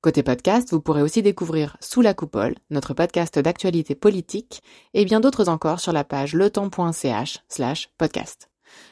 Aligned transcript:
Côté 0.00 0.22
podcast, 0.22 0.70
vous 0.70 0.80
pourrez 0.80 1.02
aussi 1.02 1.22
découvrir 1.22 1.76
Sous 1.80 2.02
la 2.02 2.14
coupole, 2.14 2.54
notre 2.70 2.94
podcast 2.94 3.36
d'actualité 3.36 3.96
politique, 3.96 4.62
et 4.94 5.04
bien 5.04 5.18
d'autres 5.18 5.48
encore 5.48 5.80
sur 5.80 5.92
la 5.92 6.04
page 6.04 6.34
letemps.ch 6.34 7.40
slash 7.48 7.90
podcast. 7.98 8.48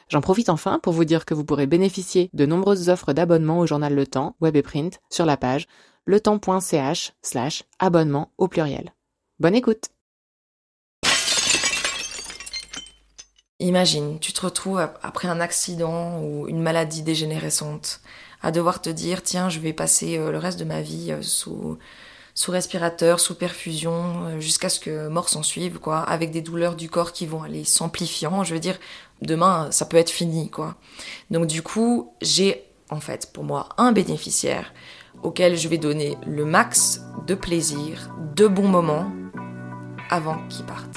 J'en 0.09 0.19
profite 0.19 0.49
enfin 0.49 0.79
pour 0.79 0.91
vous 0.91 1.05
dire 1.05 1.23
que 1.23 1.33
vous 1.33 1.45
pourrez 1.45 1.65
bénéficier 1.65 2.29
de 2.33 2.45
nombreuses 2.45 2.89
offres 2.89 3.13
d'abonnement 3.13 3.59
au 3.59 3.65
journal 3.65 3.95
Le 3.95 4.05
Temps, 4.05 4.35
web 4.41 4.57
et 4.57 4.61
print, 4.61 4.99
sur 5.09 5.25
la 5.25 5.37
page 5.37 5.67
letemps.ch 6.07 7.13
slash 7.21 7.63
abonnement 7.79 8.33
au 8.37 8.49
pluriel. 8.49 8.93
Bonne 9.39 9.55
écoute 9.55 9.85
Imagine, 13.59 14.19
tu 14.19 14.33
te 14.33 14.41
retrouves 14.41 14.89
après 15.01 15.29
un 15.29 15.39
accident 15.39 16.21
ou 16.21 16.49
une 16.49 16.61
maladie 16.61 17.01
dégénérescente 17.01 18.01
à 18.41 18.51
devoir 18.51 18.81
te 18.81 18.89
dire 18.89 19.23
tiens, 19.23 19.49
je 19.49 19.59
vais 19.59 19.73
passer 19.73 20.17
euh, 20.17 20.31
le 20.31 20.37
reste 20.37 20.59
de 20.59 20.65
ma 20.65 20.81
vie 20.81 21.11
euh, 21.11 21.21
sous 21.21 22.51
respirateur, 22.51 23.19
sous 23.19 23.35
perfusion, 23.35 24.25
euh, 24.25 24.39
jusqu'à 24.39 24.69
ce 24.69 24.79
que 24.79 25.07
mort 25.07 25.29
s'en 25.29 25.43
suive, 25.43 25.79
quoi, 25.79 25.99
avec 25.99 26.31
des 26.31 26.41
douleurs 26.41 26.75
du 26.75 26.89
corps 26.89 27.11
qui 27.11 27.25
vont 27.25 27.43
aller 27.43 27.63
s'amplifiant. 27.63 28.43
Je 28.43 28.53
veux 28.53 28.59
dire, 28.59 28.77
demain, 29.21 29.69
ça 29.71 29.85
peut 29.85 29.97
être 29.97 30.11
fini, 30.11 30.49
quoi. 30.49 30.75
Donc 31.31 31.47
du 31.47 31.61
coup, 31.61 32.13
j'ai 32.21 32.63
en 32.89 32.99
fait 32.99 33.31
pour 33.33 33.43
moi 33.43 33.69
un 33.77 33.91
bénéficiaire 33.91 34.73
auquel 35.23 35.57
je 35.57 35.67
vais 35.67 35.77
donner 35.77 36.17
le 36.25 36.45
max 36.45 37.01
de 37.25 37.33
plaisir, 37.33 38.11
de 38.35 38.47
bons 38.47 38.67
moments 38.67 39.11
avant 40.09 40.37
qu'il 40.47 40.65
parte. 40.65 40.95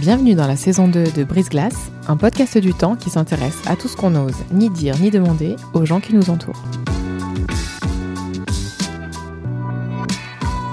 Bienvenue 0.00 0.34
dans 0.34 0.46
la 0.46 0.56
saison 0.56 0.88
2 0.88 1.12
de 1.12 1.24
Brise 1.24 1.50
Glace, 1.50 1.90
un 2.08 2.16
podcast 2.16 2.56
du 2.56 2.72
temps 2.72 2.96
qui 2.96 3.10
s'intéresse 3.10 3.58
à 3.66 3.76
tout 3.76 3.86
ce 3.86 3.98
qu'on 3.98 4.08
n'ose 4.08 4.34
ni 4.50 4.70
dire 4.70 4.98
ni 4.98 5.10
demander 5.10 5.56
aux 5.74 5.84
gens 5.84 6.00
qui 6.00 6.14
nous 6.14 6.30
entourent. 6.30 6.62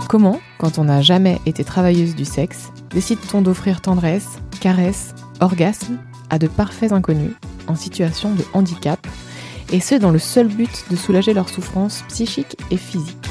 Comment, 0.08 0.40
quand 0.60 0.80
on 0.80 0.86
n'a 0.86 1.02
jamais 1.02 1.42
été 1.46 1.66
travailleuse 1.66 2.16
du 2.16 2.24
sexe, 2.24 2.72
décide-t-on 2.92 3.42
d'offrir 3.42 3.82
tendresse, 3.82 4.40
caresse, 4.62 5.14
orgasme 5.42 5.98
à 6.30 6.40
de 6.40 6.48
parfaits 6.48 6.94
inconnus 6.94 7.34
en 7.68 7.76
situation 7.76 8.34
de 8.34 8.46
handicap, 8.54 9.06
et 9.74 9.82
ce 9.82 9.96
dans 9.96 10.12
le 10.12 10.20
seul 10.20 10.48
but 10.48 10.86
de 10.90 10.96
soulager 10.96 11.34
leurs 11.34 11.50
souffrances 11.50 12.06
psychiques 12.08 12.56
et 12.72 12.78
physiques 12.78 13.28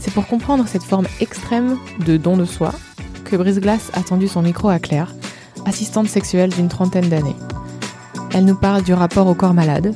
C'est 0.00 0.12
pour 0.12 0.26
comprendre 0.26 0.66
cette 0.66 0.82
forme 0.82 1.06
extrême 1.20 1.78
de 2.04 2.16
don 2.16 2.36
de 2.36 2.44
soi 2.44 2.72
que 3.30 3.36
Brise-Glace 3.36 3.90
a 3.94 4.02
tendu 4.02 4.26
son 4.26 4.42
micro 4.42 4.68
à 4.68 4.80
Claire, 4.80 5.14
assistante 5.64 6.08
sexuelle 6.08 6.50
d'une 6.50 6.68
trentaine 6.68 7.08
d'années. 7.08 7.36
Elle 8.34 8.44
nous 8.44 8.56
parle 8.56 8.82
du 8.82 8.92
rapport 8.92 9.28
au 9.28 9.34
corps 9.34 9.54
malade 9.54 9.94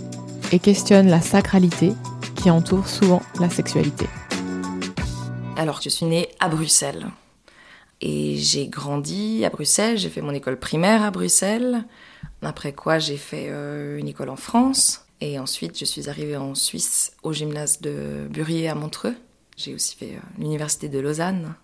et 0.53 0.61
questionne 0.61 1.09
la 1.09 1.21
sacralité 1.21 1.93
qui 2.37 2.51
entoure 2.51 2.89
souvent 2.89 3.23
la 3.41 3.51
sexualité. 3.51 4.07
Alors, 5.57 5.81
je 5.83 5.89
suis 5.89 6.07
née 6.07 6.29
à 6.39 6.49
Bruxelles. 6.49 7.07
Et 8.01 8.37
j'ai 8.37 8.69
grandi 8.69 9.45
à 9.45 9.51
Bruxelles, 9.51 9.99
j'ai 9.99 10.11
fait 10.11 10.21
mon 10.21 10.33
école 10.33 10.59
primaire 10.59 11.03
à 11.03 11.11
Bruxelles, 11.11 11.85
après 12.43 12.73
quoi 12.73 12.99
j'ai 12.99 13.17
fait 13.17 13.47
euh, 13.49 13.99
une 13.99 14.09
école 14.09 14.29
en 14.29 14.37
France, 14.37 15.07
et 15.21 15.39
ensuite 15.39 15.79
je 15.79 15.85
suis 15.85 16.09
arrivée 16.09 16.37
en 16.37 16.55
Suisse 16.55 17.13
au 17.23 17.33
gymnase 17.33 17.81
de 17.81 18.27
Burier 18.29 18.69
à 18.69 18.75
Montreux. 18.75 19.15
J'ai 19.57 19.75
aussi 19.75 19.97
fait 19.97 20.17
euh, 20.17 20.39
l'université 20.39 20.89
de 20.89 20.99
Lausanne. 20.99 21.55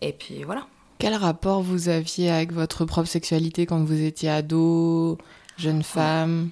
Et 0.00 0.12
puis 0.12 0.44
voilà. 0.44 0.66
Quel 0.98 1.14
rapport 1.14 1.62
vous 1.62 1.88
aviez 1.88 2.30
avec 2.30 2.52
votre 2.52 2.84
propre 2.84 3.08
sexualité 3.08 3.66
quand 3.66 3.84
vous 3.84 4.02
étiez 4.02 4.30
ado, 4.30 5.16
jeune 5.56 5.84
femme? 5.84 6.50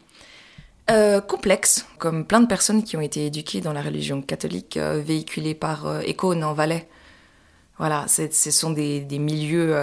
Euh, 0.89 1.21
complexe, 1.21 1.85
comme 1.99 2.25
plein 2.25 2.41
de 2.41 2.47
personnes 2.47 2.85
qui 2.85 2.97
ont 2.97 3.01
été 3.01 3.27
éduquées 3.27 3.61
dans 3.61 3.73
la 3.73 3.83
religion 3.83 4.23
catholique, 4.23 4.77
euh, 4.77 5.03
véhiculée 5.05 5.57
par 5.57 5.87
euh, 5.87 6.03
en 6.23 6.53
Valais. 6.53 6.89
Voilà, 7.79 8.07
ce 8.09 8.51
sont 8.53 8.71
des, 8.71 9.01
des 9.01 9.19
milieux 9.19 9.77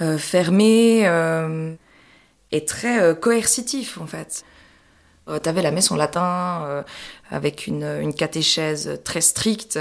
euh, 0.00 0.18
fermés 0.18 1.00
et 2.52 2.64
très 2.64 3.18
coercitifs 3.18 3.98
en 3.98 4.06
fait. 4.06 4.44
T'avais 5.42 5.62
la 5.62 5.72
messe 5.72 5.90
en 5.90 5.96
latin 5.96 6.84
avec 7.30 7.66
une, 7.66 7.82
une, 7.82 8.14
catéchèse 8.14 9.00
très 9.02 9.20
stricte. 9.20 9.80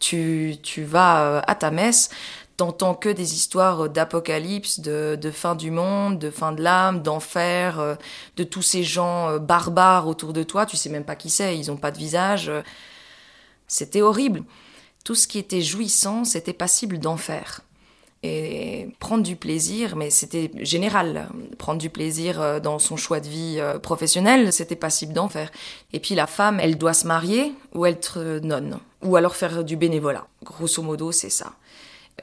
tu, 0.00 0.56
tu 0.60 0.82
vas 0.82 1.38
à 1.46 1.54
ta 1.54 1.70
messe, 1.70 2.10
t'entends 2.56 2.94
que 2.94 3.08
des 3.08 3.34
histoires 3.34 3.88
d'apocalypse, 3.88 4.80
de, 4.80 5.18
fin 5.32 5.54
du 5.54 5.70
monde, 5.70 6.18
de 6.18 6.30
fin 6.30 6.52
de 6.52 6.62
l'âme, 6.62 7.02
d'enfer, 7.02 7.80
euh, 7.80 7.94
de 8.36 8.44
tous 8.44 8.62
ces 8.62 8.82
gens 8.82 9.30
euh, 9.30 9.38
barbares 9.38 10.06
autour 10.06 10.32
de 10.32 10.42
toi. 10.42 10.66
Tu 10.66 10.76
sais 10.76 10.90
même 10.90 11.04
pas 11.04 11.16
qui 11.16 11.30
c'est, 11.30 11.58
ils 11.58 11.70
ont 11.70 11.76
pas 11.76 11.90
de 11.90 11.98
visage. 11.98 12.50
C'était 13.66 14.02
horrible. 14.02 14.42
Tout 15.04 15.14
ce 15.14 15.26
qui 15.26 15.38
était 15.38 15.62
jouissant, 15.62 16.24
c'était 16.24 16.52
passible 16.52 16.98
d'enfer. 16.98 17.62
Et 18.24 18.94
prendre 19.00 19.24
du 19.24 19.34
plaisir, 19.34 19.96
mais 19.96 20.10
c'était 20.10 20.52
général. 20.60 21.28
Prendre 21.58 21.80
du 21.80 21.90
plaisir 21.90 22.40
euh, 22.40 22.60
dans 22.60 22.78
son 22.78 22.96
choix 22.96 23.18
de 23.18 23.28
vie 23.28 23.60
professionnel, 23.82 24.52
c'était 24.52 24.76
passible 24.76 25.12
d'enfer. 25.12 25.50
Et 25.92 25.98
puis 25.98 26.14
la 26.14 26.28
femme, 26.28 26.60
elle 26.60 26.78
doit 26.78 26.94
se 26.94 27.06
marier 27.06 27.52
ou 27.74 27.86
être 27.86 28.40
nonne, 28.42 28.78
ou 29.02 29.16
alors 29.16 29.34
faire 29.34 29.64
du 29.64 29.76
bénévolat. 29.76 30.26
Grosso 30.44 30.82
modo, 30.82 31.10
c'est 31.10 31.30
ça. 31.30 31.54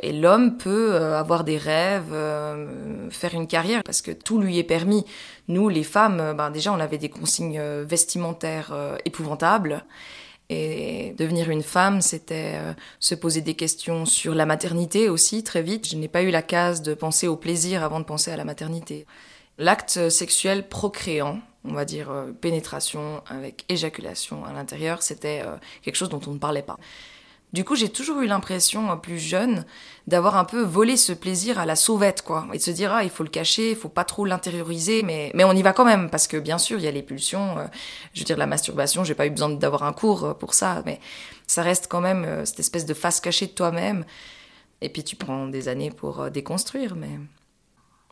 Et 0.01 0.13
l'homme 0.13 0.57
peut 0.57 0.93
euh, 0.93 1.19
avoir 1.19 1.43
des 1.43 1.57
rêves, 1.57 2.13
euh, 2.13 3.09
faire 3.09 3.33
une 3.33 3.47
carrière, 3.47 3.83
parce 3.83 4.01
que 4.01 4.11
tout 4.11 4.39
lui 4.39 4.57
est 4.57 4.63
permis. 4.63 5.05
Nous, 5.47 5.67
les 5.67 5.83
femmes, 5.83 6.19
euh, 6.19 6.33
ben 6.33 6.51
déjà, 6.51 6.71
on 6.71 6.79
avait 6.79 6.97
des 6.97 7.09
consignes 7.09 7.61
vestimentaires 7.83 8.73
épouvantables. 9.05 9.85
Et 10.51 11.13
devenir 11.17 11.51
une 11.51 11.61
femme, 11.61 12.01
c'était 12.01 12.55
se 12.99 13.13
poser 13.13 13.41
des 13.41 13.53
questions 13.53 14.07
sur 14.07 14.33
la 14.33 14.47
maternité 14.47 15.07
aussi, 15.07 15.43
très 15.43 15.61
vite. 15.61 15.87
Je 15.87 15.95
n'ai 15.95 16.07
pas 16.07 16.23
eu 16.23 16.31
la 16.31 16.41
case 16.41 16.81
de 16.81 16.95
penser 16.95 17.27
au 17.27 17.35
plaisir 17.35 17.83
avant 17.83 17.99
de 17.99 18.05
penser 18.05 18.31
à 18.31 18.37
la 18.37 18.45
maternité. 18.45 19.05
L'acte 19.59 20.09
sexuel 20.09 20.67
procréant, 20.67 21.39
on 21.65 21.73
va 21.73 21.85
dire 21.85 22.09
pénétration 22.41 23.21
avec 23.27 23.63
éjaculation 23.69 24.43
à 24.43 24.51
l'intérieur, 24.51 25.03
c'était 25.03 25.43
quelque 25.83 25.95
chose 25.95 26.09
dont 26.09 26.21
on 26.25 26.31
ne 26.31 26.39
parlait 26.39 26.63
pas. 26.63 26.77
Du 27.51 27.63
coup, 27.63 27.75
j'ai 27.75 27.89
toujours 27.89 28.21
eu 28.21 28.27
l'impression, 28.27 28.95
plus 28.97 29.17
jeune, 29.17 29.65
d'avoir 30.05 30.37
un 30.37 30.45
peu 30.45 30.61
volé 30.61 30.97
ce 30.97 31.13
plaisir 31.13 31.57
à 31.57 31.65
la 31.65 31.75
sauvette, 31.75 32.21
quoi. 32.21 32.47
Et 32.53 32.57
de 32.57 32.61
se 32.61 32.69
dire, 32.69 32.93
ah, 32.93 33.03
il 33.03 33.09
faut 33.09 33.23
le 33.23 33.29
cacher, 33.29 33.71
il 33.71 33.75
faut 33.75 33.89
pas 33.89 34.03
trop 34.03 34.23
l'intérioriser, 34.23 35.01
mais, 35.01 35.31
mais 35.33 35.43
on 35.43 35.53
y 35.53 35.63
va 35.63 35.73
quand 35.73 35.85
même, 35.85 36.11
parce 36.11 36.27
que 36.27 36.37
bien 36.37 36.59
sûr, 36.59 36.77
il 36.77 36.85
y 36.85 36.87
a 36.87 36.91
les 36.91 37.01
pulsions. 37.01 37.57
Euh, 37.57 37.65
je 38.13 38.19
veux 38.19 38.25
dire, 38.25 38.37
la 38.37 38.45
masturbation, 38.45 39.03
j'ai 39.03 39.15
pas 39.15 39.25
eu 39.25 39.31
besoin 39.31 39.49
d'avoir 39.49 39.83
un 39.83 39.93
cours 39.93 40.25
euh, 40.25 40.33
pour 40.35 40.53
ça, 40.53 40.83
mais 40.85 40.99
ça 41.47 41.63
reste 41.63 41.87
quand 41.89 42.01
même 42.01 42.23
euh, 42.23 42.45
cette 42.45 42.59
espèce 42.59 42.85
de 42.85 42.93
face 42.93 43.19
cachée 43.19 43.47
de 43.47 43.51
toi-même. 43.51 44.05
Et 44.81 44.89
puis 44.89 45.03
tu 45.03 45.15
prends 45.15 45.47
des 45.47 45.69
années 45.69 45.89
pour 45.89 46.29
déconstruire, 46.29 46.95
mais. 46.95 47.19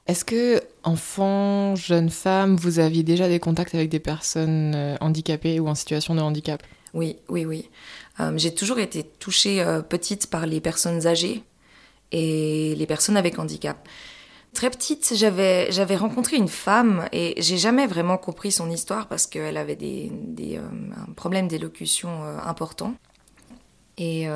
Est-ce 0.08 0.26
que, 0.26 0.62
enfant, 0.84 1.76
jeune 1.76 2.10
femme, 2.10 2.56
vous 2.56 2.80
aviez 2.80 3.04
déjà 3.04 3.28
des 3.28 3.40
contacts 3.40 3.76
avec 3.76 3.90
des 3.90 4.00
personnes 4.00 4.98
handicapées 5.00 5.60
ou 5.60 5.68
en 5.68 5.76
situation 5.76 6.16
de 6.16 6.22
handicap? 6.22 6.64
Oui, 6.94 7.18
oui, 7.30 7.46
oui. 7.46 7.70
Euh, 8.20 8.34
j'ai 8.36 8.54
toujours 8.54 8.80
été 8.80 9.04
touchée 9.04 9.62
euh, 9.62 9.82
petite 9.82 10.28
par 10.28 10.46
les 10.46 10.62
personnes 10.62 11.06
âgées 11.08 11.44
et 12.12 12.76
les 12.76 12.86
personnes 12.86 13.18
avec 13.18 13.38
handicap. 13.40 13.88
Très 14.54 14.70
petite, 14.70 15.14
j'avais 15.16 15.96
rencontré 15.96 16.38
une 16.38 16.48
femme 16.48 17.08
et 17.12 17.36
j'ai 17.42 17.58
jamais 17.58 17.86
vraiment 17.86 18.18
compris 18.18 18.52
son 18.52 18.72
histoire 18.72 19.08
parce 19.08 19.28
qu'elle 19.28 19.58
avait 19.58 19.76
des, 19.76 20.10
des 20.12 20.58
euh, 20.58 20.62
un 21.08 21.12
problème 21.14 21.48
d'élocution 21.48 22.24
important. 22.24 22.96
Et 24.00 24.28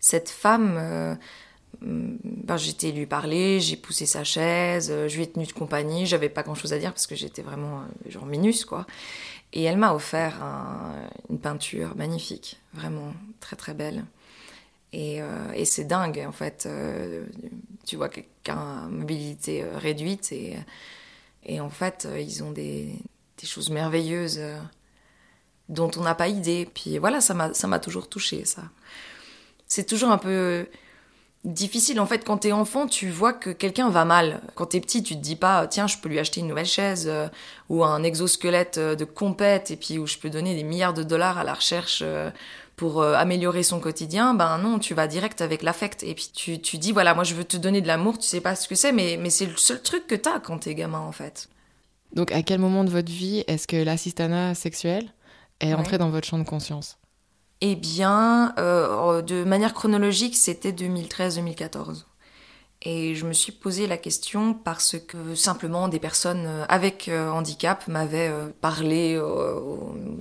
cette 0.00 0.30
femme, 0.30 1.18
ben, 1.80 2.56
j'étais 2.56 2.92
lui 2.92 3.06
parler, 3.06 3.60
j'ai 3.60 3.76
poussé 3.76 4.06
sa 4.06 4.24
chaise, 4.24 4.92
je 5.08 5.16
lui 5.16 5.22
ai 5.22 5.30
tenu 5.30 5.46
de 5.46 5.52
compagnie, 5.52 6.06
j'avais 6.06 6.28
pas 6.28 6.42
grand 6.42 6.54
chose 6.54 6.72
à 6.72 6.78
dire 6.78 6.92
parce 6.92 7.06
que 7.06 7.14
j'étais 7.14 7.42
vraiment 7.42 7.82
genre 8.08 8.26
minus 8.26 8.64
quoi. 8.64 8.86
Et 9.52 9.64
elle 9.64 9.78
m'a 9.78 9.94
offert 9.94 10.42
une 11.28 11.38
peinture 11.38 11.96
magnifique, 11.96 12.60
vraiment 12.72 13.12
très 13.40 13.56
très 13.56 13.74
belle. 13.74 14.04
Et, 14.92 15.22
euh, 15.22 15.52
et 15.54 15.64
c'est 15.64 15.84
dingue, 15.84 16.24
en 16.26 16.32
fait. 16.32 16.64
Euh, 16.66 17.26
tu 17.86 17.96
vois 17.96 18.08
quelqu'un 18.08 18.84
à 18.84 18.88
mobilité 18.88 19.62
euh, 19.62 19.78
réduite 19.78 20.32
et, 20.32 20.56
et 21.44 21.60
en 21.60 21.70
fait, 21.70 22.08
ils 22.18 22.42
ont 22.42 22.50
des, 22.50 22.94
des 23.38 23.46
choses 23.46 23.70
merveilleuses 23.70 24.40
dont 25.68 25.90
on 25.96 26.02
n'a 26.02 26.14
pas 26.14 26.28
idée. 26.28 26.68
Puis 26.72 26.98
voilà, 26.98 27.20
ça 27.20 27.34
m'a 27.34 27.78
toujours 27.78 28.08
touché 28.08 28.44
ça. 28.44 28.62
C'est 29.66 29.84
toujours 29.84 30.10
un 30.10 30.18
peu 30.18 30.66
difficile. 31.44 32.00
En 32.00 32.06
fait, 32.06 32.24
quand 32.24 32.38
t'es 32.38 32.52
enfant, 32.52 32.86
tu 32.86 33.08
vois 33.08 33.32
que 33.32 33.50
quelqu'un 33.50 33.88
va 33.88 34.04
mal. 34.04 34.40
Quand 34.54 34.66
t'es 34.66 34.80
petit, 34.80 35.02
tu 35.02 35.14
te 35.14 35.20
dis 35.20 35.36
pas, 35.36 35.66
tiens, 35.66 35.86
je 35.86 35.98
peux 35.98 36.08
lui 36.08 36.18
acheter 36.18 36.40
une 36.40 36.48
nouvelle 36.48 36.66
chaise 36.66 37.06
euh, 37.08 37.28
ou 37.68 37.84
un 37.84 38.02
exosquelette 38.02 38.78
euh, 38.78 38.94
de 38.94 39.04
compète 39.04 39.70
et 39.70 39.76
puis 39.76 39.98
où 39.98 40.06
je 40.06 40.18
peux 40.18 40.30
donner 40.30 40.54
des 40.54 40.62
milliards 40.64 40.94
de 40.94 41.02
dollars 41.02 41.38
à 41.38 41.44
la 41.44 41.54
recherche 41.54 42.00
euh, 42.04 42.30
pour 42.76 43.02
améliorer 43.04 43.62
son 43.62 43.78
quotidien. 43.78 44.32
Ben 44.32 44.56
non, 44.56 44.78
tu 44.78 44.94
vas 44.94 45.06
direct 45.06 45.42
avec 45.42 45.62
l'affect 45.62 46.02
et 46.02 46.14
puis 46.14 46.30
tu, 46.34 46.62
tu 46.62 46.78
dis, 46.78 46.92
voilà, 46.92 47.14
moi 47.14 47.24
je 47.24 47.34
veux 47.34 47.44
te 47.44 47.58
donner 47.58 47.82
de 47.82 47.86
l'amour, 47.86 48.16
tu 48.16 48.26
sais 48.26 48.40
pas 48.40 48.54
ce 48.54 48.66
que 48.68 48.74
c'est, 48.74 48.92
mais, 48.92 49.18
mais 49.20 49.28
c'est 49.28 49.44
le 49.44 49.56
seul 49.58 49.82
truc 49.82 50.06
que 50.06 50.14
t'as 50.14 50.40
quand 50.40 50.60
t'es 50.60 50.74
gamin 50.74 51.00
en 51.00 51.12
fait. 51.12 51.50
Donc 52.14 52.32
à 52.32 52.42
quel 52.42 52.58
moment 52.58 52.82
de 52.82 52.88
votre 52.88 53.12
vie 53.12 53.44
est-ce 53.48 53.68
que 53.68 53.76
l'assistanat 53.76 54.54
sexuel 54.54 55.12
est 55.60 55.74
entré 55.74 55.98
dans 55.98 56.08
votre 56.08 56.26
champ 56.26 56.38
de 56.38 56.44
conscience? 56.44 56.99
Eh 57.60 57.76
bien, 57.76 58.54
euh, 58.58 59.22
de 59.22 59.44
manière 59.44 59.74
chronologique, 59.74 60.36
c'était 60.36 60.72
2013-2014. 60.72 62.04
Et 62.82 63.14
je 63.14 63.26
me 63.26 63.34
suis 63.34 63.52
posé 63.52 63.86
la 63.86 63.98
question 63.98 64.54
parce 64.54 64.96
que 64.98 65.34
simplement 65.34 65.88
des 65.88 65.98
personnes 65.98 66.46
euh, 66.46 66.64
avec 66.70 67.08
euh, 67.08 67.28
handicap 67.30 67.86
m'avaient 67.88 68.32
parlé 68.62 69.20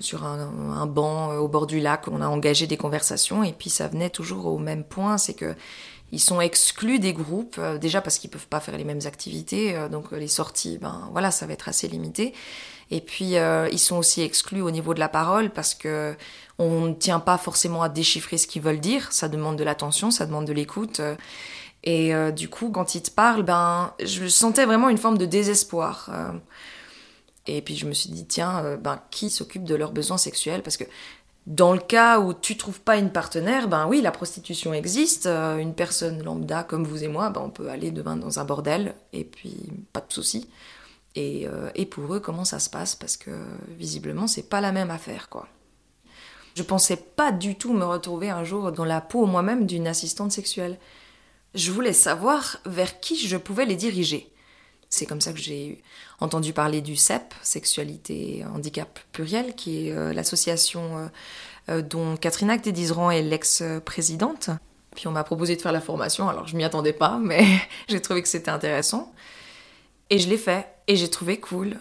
sur 0.01 0.25
un, 0.25 0.85
banc 0.85 1.35
au 1.35 1.47
bord 1.47 1.67
du 1.67 1.79
lac. 1.79 2.09
On 2.09 2.21
a 2.21 2.27
engagé 2.27 2.67
des 2.67 2.75
conversations 2.75 3.43
et 3.43 3.53
puis 3.53 3.69
ça 3.69 3.87
venait 3.87 4.09
toujours 4.09 4.47
au 4.47 4.57
même 4.57 4.83
point, 4.83 5.17
c'est 5.17 5.33
que 5.33 5.55
ils 6.11 6.19
sont 6.19 6.41
exclus 6.41 6.97
des 6.97 7.13
groupes 7.13 7.61
déjà 7.79 8.01
parce 8.01 8.17
qu'ils 8.17 8.31
peuvent 8.31 8.47
pas 8.47 8.59
faire 8.59 8.75
les 8.75 8.83
mêmes 8.83 9.01
activités, 9.05 9.77
donc 9.91 10.11
les 10.11 10.27
sorties, 10.27 10.79
ben 10.79 11.07
voilà, 11.11 11.29
ça 11.29 11.45
va 11.45 11.53
être 11.53 11.69
assez 11.69 11.87
limité. 11.87 12.33
Et 12.91 13.01
puis 13.01 13.35
ils 13.71 13.79
sont 13.79 13.97
aussi 13.97 14.21
exclus 14.21 14.61
au 14.61 14.71
niveau 14.71 14.93
de 14.93 14.99
la 14.99 15.09
parole 15.09 15.51
parce 15.51 15.75
que 15.75 16.15
on 16.57 16.87
ne 16.87 16.93
tient 16.93 17.19
pas 17.19 17.37
forcément 17.37 17.83
à 17.83 17.89
déchiffrer 17.89 18.37
ce 18.37 18.45
qu'ils 18.45 18.61
veulent 18.61 18.81
dire, 18.81 19.11
ça 19.13 19.29
demande 19.29 19.57
de 19.57 19.63
l'attention, 19.63 20.11
ça 20.11 20.25
demande 20.25 20.45
de 20.45 20.53
l'écoute. 20.53 20.99
Et 21.83 22.13
euh, 22.13 22.31
du 22.31 22.49
coup, 22.49 22.71
quand 22.71 22.95
ils 22.95 23.01
te 23.01 23.11
parlent, 23.11 23.43
ben, 23.43 23.93
je 24.03 24.27
sentais 24.27 24.65
vraiment 24.65 24.89
une 24.89 24.97
forme 24.97 25.17
de 25.17 25.25
désespoir. 25.25 26.09
Euh. 26.13 26.31
et 27.47 27.61
puis 27.61 27.75
je 27.75 27.85
me 27.85 27.93
suis 27.93 28.09
dit, 28.09 28.25
tiens, 28.25 28.63
euh, 28.65 28.77
ben, 28.77 29.01
qui 29.11 29.29
s'occupe 29.29 29.63
de 29.63 29.75
leurs 29.75 29.91
besoins 29.91 30.17
sexuels? 30.17 30.61
Parce 30.61 30.77
que 30.77 30.83
dans 31.47 31.73
le 31.73 31.79
cas 31.79 32.19
où 32.19 32.33
tu 32.33 32.57
trouves 32.57 32.81
pas 32.81 32.97
une 32.97 33.11
partenaire, 33.11 33.67
ben 33.69 33.87
oui, 33.87 34.01
la 34.01 34.11
prostitution 34.11 34.73
existe. 34.73 35.25
une 35.25 35.73
personne 35.73 36.21
lambda 36.21 36.63
comme 36.63 36.83
vous 36.83 37.03
et 37.03 37.07
moi, 37.07 37.29
ben, 37.29 37.41
on 37.41 37.49
peut 37.49 37.69
aller 37.69 37.91
demain 37.91 38.17
dans 38.17 38.39
un 38.39 38.45
bordel 38.45 38.93
et 39.13 39.23
puis 39.23 39.55
pas 39.93 40.01
de 40.01 40.13
souci. 40.13 40.49
Et, 41.15 41.47
et 41.75 41.85
pour 41.85 42.13
eux, 42.13 42.19
comment 42.19 42.45
ça 42.45 42.59
se 42.59 42.69
passe? 42.69 42.95
Parce 42.95 43.17
que 43.17 43.31
visiblement, 43.67 44.27
c'est 44.27 44.47
pas 44.47 44.61
la 44.61 44.71
même 44.71 44.91
affaire, 44.91 45.27
quoi. 45.27 45.47
Je 46.55 46.63
pensais 46.63 46.97
pas 46.97 47.31
du 47.31 47.55
tout 47.55 47.73
me 47.73 47.85
retrouver 47.85 48.29
un 48.29 48.43
jour 48.43 48.71
dans 48.71 48.85
la 48.85 49.01
peau 49.01 49.25
moi-même 49.25 49.65
d'une 49.65 49.87
assistante 49.87 50.31
sexuelle. 50.31 50.77
Je 51.55 51.71
voulais 51.71 51.93
savoir 51.93 52.57
vers 52.65 52.99
qui 52.99 53.17
je 53.17 53.37
pouvais 53.37 53.65
les 53.65 53.75
diriger. 53.75 54.31
C'est 54.89 55.05
comme 55.05 55.21
ça 55.21 55.33
que 55.33 55.39
j'ai 55.39 55.81
entendu 56.19 56.51
parler 56.51 56.81
du 56.81 56.95
CEP, 56.95 57.33
Sexualité 57.43 58.43
Handicap 58.53 58.99
Pluriel, 59.11 59.55
qui 59.55 59.87
est 59.87 59.91
euh, 59.91 60.13
l'association 60.13 60.97
euh, 60.97 61.07
euh, 61.69 61.81
dont 61.81 62.17
Catherine 62.17 62.49
Acte-Dizran 62.49 63.11
est 63.11 63.21
l'ex-présidente. 63.21 64.49
Puis 64.95 65.07
on 65.07 65.11
m'a 65.11 65.23
proposé 65.23 65.55
de 65.55 65.61
faire 65.61 65.71
la 65.71 65.81
formation, 65.81 66.27
alors 66.27 66.47
je 66.47 66.57
m'y 66.57 66.63
attendais 66.63 66.93
pas, 66.93 67.19
mais 67.21 67.45
j'ai 67.87 68.01
trouvé 68.01 68.23
que 68.23 68.27
c'était 68.27 68.49
intéressant. 68.49 69.13
Et 70.09 70.17
je 70.17 70.27
l'ai 70.27 70.37
fait, 70.39 70.67
et 70.89 70.95
j'ai 70.95 71.07
trouvé 71.07 71.39
cool. 71.39 71.77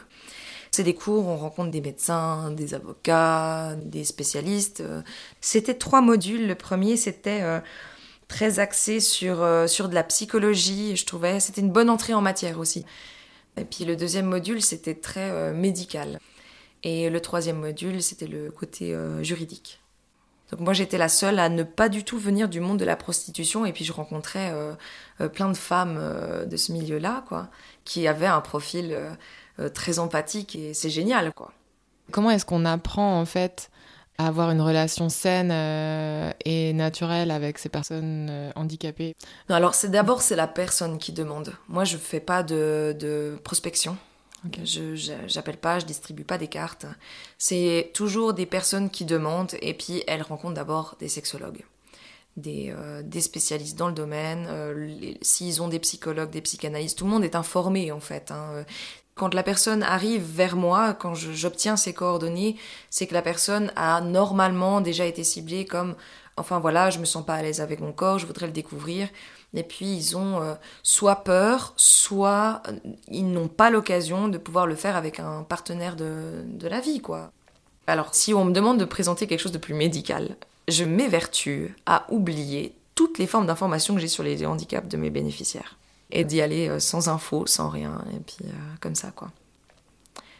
C'est 0.71 0.85
des 0.85 0.95
cours, 0.95 1.27
on 1.27 1.37
rencontre 1.37 1.71
des 1.71 1.81
médecins, 1.81 2.51
des 2.51 2.75
avocats, 2.75 3.75
des 3.83 4.05
spécialistes. 4.05 4.85
C'était 5.41 5.75
trois 5.75 6.03
modules. 6.03 6.47
Le 6.47 6.55
premier, 6.55 6.97
c'était 6.99 7.41
euh, 7.41 7.59
très 8.29 8.59
axé 8.59 9.01
sur, 9.01 9.43
euh, 9.43 9.67
sur 9.67 9.89
de 9.89 9.95
la 9.95 10.05
psychologie. 10.05 10.95
Je 10.95 11.07
trouvais 11.07 11.41
c'était 11.41 11.63
une 11.63 11.73
bonne 11.73 11.89
entrée 11.89 12.13
en 12.13 12.21
matière 12.21 12.59
aussi. 12.59 12.85
Et 13.57 13.65
puis 13.65 13.87
le 13.87 13.97
deuxième 13.97 14.27
module, 14.27 14.61
c'était 14.61 14.95
très 14.95 15.31
euh, 15.31 15.55
médical. 15.55 16.21
Et 16.83 17.09
le 17.09 17.21
troisième 17.21 17.59
module, 17.59 18.03
c'était 18.03 18.29
le 18.29 18.51
côté 18.51 18.95
juridique. 19.23 19.81
Donc 20.53 20.61
moi 20.61 20.73
j'étais 20.75 20.97
la 20.97 21.09
seule 21.09 21.41
à 21.41 21.49
ne 21.49 21.65
pas 21.65 21.89
du 21.89 22.05
tout 22.05 22.19
venir 22.19 22.49
du 22.49 22.61
monde 22.61 22.79
de 22.79 22.85
la 22.85 22.95
prostitution 22.95 23.67
et 23.67 23.73
puis 23.73 23.85
je 23.85 23.93
rencontrais 23.93 24.55
plein 25.35 25.51
de 25.51 25.57
femmes 25.57 26.01
de 26.49 26.57
ce 26.57 26.71
milieu-là 26.71 27.25
quoi 27.27 27.51
qui 27.89 28.07
avaient 28.07 28.27
un 28.27 28.43
profil 28.43 28.97
euh, 29.59 29.69
très 29.71 29.99
empathique 29.99 30.55
et 30.55 30.75
c'est 30.75 30.91
génial, 30.91 31.33
quoi. 31.33 31.53
Comment 32.13 32.31
est-ce 32.31 32.47
qu'on 32.47 32.65
apprend 32.65 33.21
en 33.21 33.25
fait 33.25 33.71
à 34.19 34.29
avoir 34.29 34.51
une 34.51 34.61
relation 34.61 35.09
saine 35.09 35.51
euh, 35.53 36.31
et 36.45 36.73
naturelle 36.73 37.31
avec 37.31 37.59
ces 37.59 37.69
personnes 37.69 38.29
euh, 38.31 38.51
handicapées? 38.55 39.17
Non, 39.49 39.57
Alors 39.57 39.75
c'est 39.75 39.91
d'abord 39.91 40.23
c'est 40.23 40.37
la 40.37 40.47
personne 40.47 40.99
qui 40.99 41.13
demande. 41.13 41.55
Moi 41.69 41.85
je 41.85 41.97
fais 41.97 42.21
pas 42.21 42.43
de, 42.43 43.39
prospection. 43.43 43.97
Je 44.65 44.95
j'appelle 45.27 45.57
pas, 45.57 45.81
je 45.81 45.87
distribue 45.87 46.25
pas 46.25 46.39
des 46.39 46.47
cartes. 46.47 46.87
C'est 47.37 47.91
toujours 47.95 48.35
des 48.35 48.47
personnes 48.47 48.91
qui 48.91 49.05
demandent 49.05 49.57
et 49.61 49.75
puis 49.75 50.05
elles 50.07 50.23
rencontrent 50.23 50.55
d'abord 50.55 50.97
des 51.01 51.09
sexologues. 51.09 51.65
Des, 52.39 52.73
des, 53.03 53.21
spécialistes 53.21 53.77
dans 53.77 53.89
le 53.89 53.95
domaine, 53.95 54.49
s'ils 55.23 55.61
ont 55.61 55.67
des 55.67 55.81
psychologues, 55.81 56.31
des 56.31 56.41
psychanalystes, 56.41 56.97
tout 56.97 57.05
le 57.05 57.11
monde 57.11 57.25
est 57.25 57.35
informé 57.35 57.91
en 57.91 57.99
fait. 57.99 58.31
Hein. 58.31 58.65
Quand 59.19 59.35
la 59.35 59.43
personne 59.43 59.83
arrive 59.83 60.23
vers 60.23 60.55
moi, 60.55 60.95
quand 60.95 61.15
j'obtiens 61.15 61.77
ses 61.77 61.93
coordonnées, 61.93 62.55
c'est 62.91 63.09
que 63.09 63.15
la 63.15 63.23
personne 63.23 63.73
a 63.75 64.01
normalement 64.01 64.81
déjà 64.81 65.07
été 65.07 65.25
ciblée 65.25 65.65
comme 65.65 65.97
enfin 66.37 66.61
voilà, 66.61 66.91
je 66.91 67.01
me 67.01 67.05
sens 67.05 67.27
pas 67.27 67.35
à 67.35 67.43
l'aise 67.43 67.61
avec 67.61 67.81
mon 67.81 67.93
corps, 67.93 68.21
je 68.21 68.27
voudrais 68.27 68.47
le 68.47 68.53
découvrir. 68.53 69.09
Et 69.55 69.65
puis 69.65 69.87
ils 69.87 70.17
ont 70.17 70.41
euh, 70.41 70.55
soit 70.83 71.25
peur, 71.25 71.73
soit 71.77 72.63
euh, 72.69 72.73
ils 73.09 73.29
n'ont 73.31 73.49
pas 73.49 73.71
l'occasion 73.71 74.29
de 74.29 74.39
pouvoir 74.39 74.67
le 74.67 74.77
faire 74.77 74.95
avec 74.95 75.21
un 75.21 75.43
partenaire 75.43 75.97
de, 75.97 76.45
de 76.47 76.69
la 76.69 76.81
vie, 76.81 77.01
quoi. 77.01 77.33
Alors 77.89 78.15
si 78.15 78.35
on 78.35 78.45
me 78.45 78.53
demande 78.53 78.79
de 78.79 78.85
présenter 78.85 79.27
quelque 79.27 79.41
chose 79.41 79.53
de 79.53 79.59
plus 79.59 79.75
médical, 79.75 80.37
je 80.69 80.85
m'évertue 80.85 81.75
à 81.87 82.07
oublier 82.11 82.75
toutes 82.95 83.19
les 83.19 83.27
formes 83.27 83.47
d'informations 83.47 83.95
que 83.95 84.01
j'ai 84.01 84.09
sur 84.09 84.23
les 84.23 84.45
handicaps 84.47 84.89
de 84.89 84.97
mes 84.97 85.11
bénéficiaires 85.11 85.79
et 86.11 86.25
d'y 86.25 86.41
aller 86.41 86.69
euh, 86.69 86.81
sans 86.81 87.09
info, 87.09 87.47
sans 87.47 87.69
rien, 87.69 88.03
et 88.15 88.21
puis 88.21 88.45
euh, 88.45 88.53
comme 88.81 88.95
ça, 88.95 89.11
quoi. 89.11 89.31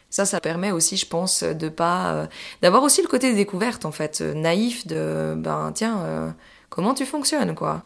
Ça, 0.09 0.25
ça 0.25 0.41
permet 0.41 0.71
aussi, 0.71 0.97
je 0.97 1.05
pense, 1.05 1.43
de 1.43 1.69
pas, 1.69 2.13
euh, 2.13 2.27
d'avoir 2.63 2.81
aussi 2.81 3.03
le 3.03 3.07
côté 3.07 3.33
découverte, 3.35 3.85
en 3.85 3.91
fait, 3.91 4.21
naïf 4.21 4.87
de, 4.87 5.35
ben 5.37 5.71
tiens, 5.73 6.35
comment 6.69 6.95
tu 6.95 7.05
fonctionnes, 7.05 7.53
quoi. 7.53 7.83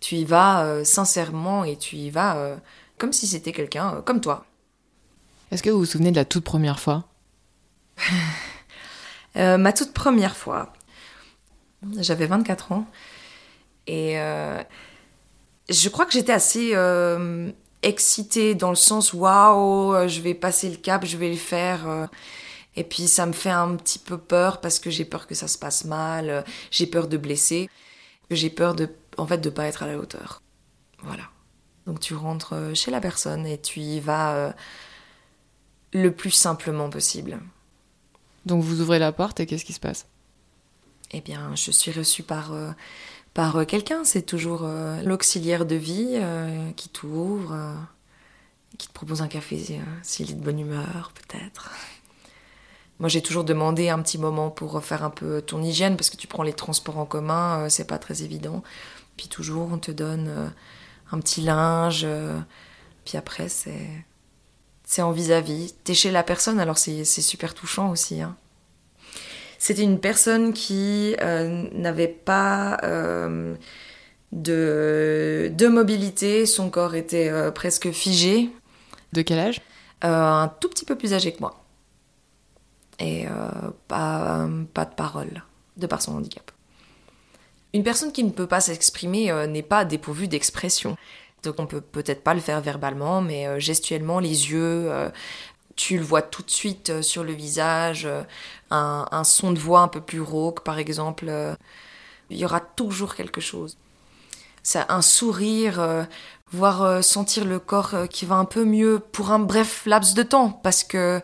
Tu 0.00 0.16
y 0.16 0.24
vas 0.24 0.84
sincèrement 0.84 1.62
et 1.62 1.76
tu 1.76 1.94
y 1.94 2.10
vas 2.10 2.56
comme 2.98 3.12
si 3.12 3.28
c'était 3.28 3.52
quelqu'un 3.52 4.02
comme 4.04 4.20
toi. 4.20 4.44
Est-ce 5.52 5.62
que 5.62 5.70
vous 5.70 5.78
vous 5.78 5.86
souvenez 5.86 6.10
de 6.10 6.16
la 6.16 6.24
toute 6.24 6.42
première 6.42 6.80
fois? 6.80 7.04
Ma 9.36 9.72
toute 9.72 9.92
première 9.92 10.36
fois, 10.36 10.72
j'avais 11.98 12.26
24 12.26 12.72
ans 12.72 12.86
et 13.86 14.18
je 15.70 15.88
crois 15.88 16.04
que 16.04 16.12
j'étais 16.12 16.32
assez 16.32 16.72
euh, 16.74 17.50
excitée 17.82 18.54
dans 18.54 18.70
le 18.70 18.76
sens 18.76 19.14
waouh, 19.14 19.94
euh, 19.94 20.08
je 20.08 20.20
vais 20.20 20.34
passer 20.34 20.68
le 20.68 20.76
cap, 20.76 21.06
je 21.06 21.16
vais 21.16 21.30
le 21.30 21.36
faire. 21.36 21.88
Euh. 21.88 22.06
et 22.76 22.84
puis 22.84 23.08
ça 23.08 23.24
me 23.24 23.32
fait 23.32 23.50
un 23.50 23.76
petit 23.76 23.98
peu 23.98 24.18
peur 24.18 24.60
parce 24.60 24.78
que 24.78 24.90
j'ai 24.90 25.04
peur 25.04 25.26
que 25.26 25.34
ça 25.34 25.48
se 25.48 25.58
passe 25.58 25.84
mal, 25.84 26.44
j'ai 26.70 26.86
peur 26.86 27.08
de 27.08 27.16
blesser, 27.16 27.70
j'ai 28.30 28.50
peur 28.50 28.74
de, 28.74 28.88
en 29.16 29.26
fait, 29.26 29.38
de 29.38 29.50
pas 29.50 29.66
être 29.66 29.82
à 29.84 29.86
la 29.86 29.96
hauteur. 29.96 30.42
Voilà. 31.02 31.24
Donc 31.86 32.00
tu 32.00 32.14
rentres 32.14 32.54
chez 32.74 32.90
la 32.90 33.00
personne 33.00 33.46
et 33.46 33.58
tu 33.58 33.80
y 33.80 34.00
vas 34.00 34.54
le 35.92 36.12
plus 36.12 36.30
simplement 36.30 36.90
possible. 36.90 37.40
Donc 38.46 38.62
vous 38.62 38.80
ouvrez 38.80 38.98
la 38.98 39.12
porte 39.12 39.40
et 39.40 39.46
qu'est-ce 39.46 39.64
qui 39.64 39.72
se 39.72 39.80
passe? 39.80 40.06
Eh 41.12 41.20
bien, 41.20 41.54
je 41.56 41.70
suis 41.70 41.90
reçue 41.90 42.22
par 42.22 42.52
par 43.34 43.56
euh, 43.56 43.64
quelqu'un. 43.64 44.04
C'est 44.04 44.22
toujours 44.22 44.62
euh, 44.64 45.02
l'auxiliaire 45.02 45.66
de 45.66 45.76
vie 45.76 46.12
euh, 46.14 46.70
qui 46.72 46.88
t'ouvre, 46.88 47.56
qui 48.78 48.88
te 48.88 48.92
propose 48.92 49.22
un 49.22 49.28
café 49.28 49.80
s'il 50.02 50.30
est 50.30 50.34
de 50.34 50.42
bonne 50.42 50.58
humeur, 50.58 51.12
peut-être. 51.14 51.70
Moi, 52.98 53.08
j'ai 53.08 53.22
toujours 53.22 53.44
demandé 53.44 53.88
un 53.88 54.00
petit 54.02 54.18
moment 54.18 54.50
pour 54.50 54.82
faire 54.84 55.04
un 55.04 55.10
peu 55.10 55.40
ton 55.40 55.62
hygiène, 55.62 55.96
parce 55.96 56.10
que 56.10 56.16
tu 56.16 56.26
prends 56.26 56.42
les 56.42 56.52
transports 56.52 56.98
en 56.98 57.06
commun, 57.06 57.68
c'est 57.70 57.86
pas 57.86 57.98
très 57.98 58.22
évident. 58.22 58.62
Puis 59.16 59.28
toujours, 59.28 59.70
on 59.72 59.78
te 59.78 59.90
donne 59.90 60.52
un 61.10 61.18
petit 61.18 61.40
linge. 61.40 62.06
Puis 63.06 63.16
après, 63.16 63.48
c'est 63.48 64.04
c'est 64.90 65.02
en 65.02 65.12
vis-à-vis. 65.12 65.76
T'es 65.84 65.94
chez 65.94 66.10
la 66.10 66.24
personne, 66.24 66.58
alors 66.58 66.76
c'est 66.76 67.04
super 67.04 67.54
touchant 67.54 67.92
aussi. 67.92 68.20
Hein. 68.22 68.36
C'était 69.56 69.84
une 69.84 70.00
personne 70.00 70.52
qui 70.52 71.14
euh, 71.20 71.68
n'avait 71.72 72.08
pas 72.08 72.76
euh, 72.82 73.54
de, 74.32 75.48
de, 75.54 75.68
mobilité, 75.68 76.44
son 76.44 76.70
corps 76.70 76.96
était 76.96 77.28
euh, 77.28 77.52
presque 77.52 77.92
figé. 77.92 78.50
De 79.12 79.22
quel 79.22 79.38
âge? 79.38 79.60
Un 80.02 80.52
tout 80.58 80.68
petit 80.68 80.84
peu 80.84 80.96
plus 80.96 81.14
âgé 81.14 81.30
que 81.30 81.40
moi. 81.40 81.62
Et 82.98 83.26
pas, 83.86 84.48
pas 84.74 84.84
de 84.84 84.94
parole, 84.94 85.44
de 85.76 85.86
par 85.86 86.02
son 86.02 86.16
handicap. 86.16 86.50
Une 87.72 87.84
personne 87.84 88.10
qui 88.10 88.24
ne 88.24 88.30
peut 88.30 88.48
pas 88.48 88.60
s'exprimer 88.60 89.32
n'est 89.46 89.62
pas 89.62 89.84
dépourvue 89.84 90.26
d'expression. 90.26 90.98
Donc 91.42 91.56
on 91.58 91.66
peut 91.66 91.80
peut-être 91.80 92.22
pas 92.22 92.34
le 92.34 92.40
faire 92.40 92.60
verbalement, 92.60 93.20
mais 93.20 93.46
euh, 93.46 93.58
gestuellement, 93.58 94.18
les 94.18 94.50
yeux, 94.50 94.90
euh, 94.90 95.10
tu 95.76 95.96
le 95.96 96.04
vois 96.04 96.22
tout 96.22 96.42
de 96.42 96.50
suite 96.50 97.02
sur 97.02 97.24
le 97.24 97.32
visage, 97.32 98.08
un, 98.70 99.24
son 99.24 99.52
de 99.52 99.58
voix 99.58 99.80
un 99.80 99.88
peu 99.88 100.00
plus 100.00 100.20
rauque 100.20 100.62
par 100.62 100.78
exemple. 100.78 101.30
il 102.28 102.36
y 102.36 102.44
aura 102.44 102.60
toujours 102.60 103.14
quelque 103.14 103.40
chose. 103.40 103.78
C'est 104.62 104.84
un 104.90 105.00
sourire, 105.00 106.06
voire 106.52 107.02
sentir 107.02 107.46
le 107.46 107.58
corps 107.58 107.94
qui 108.10 108.26
va 108.26 108.34
un 108.34 108.44
peu 108.44 108.64
mieux 108.66 109.00
pour 109.12 109.30
un 109.30 109.38
bref 109.38 109.86
laps 109.86 110.12
de 110.14 110.22
temps, 110.22 110.50
parce 110.50 110.84
que 110.84 111.22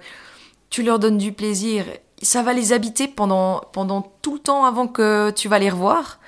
tu 0.70 0.82
leur 0.82 0.98
donnes 0.98 1.18
du 1.18 1.32
plaisir 1.32 1.84
ça 2.22 2.42
va 2.42 2.52
les 2.52 2.72
habiter 2.72 3.08
pendant, 3.08 3.60
pendant 3.72 4.02
tout 4.22 4.34
le 4.34 4.40
temps 4.40 4.64
avant 4.64 4.86
que 4.86 5.30
tu 5.30 5.48
vas 5.48 5.58
les 5.58 5.70
revoir. 5.70 6.18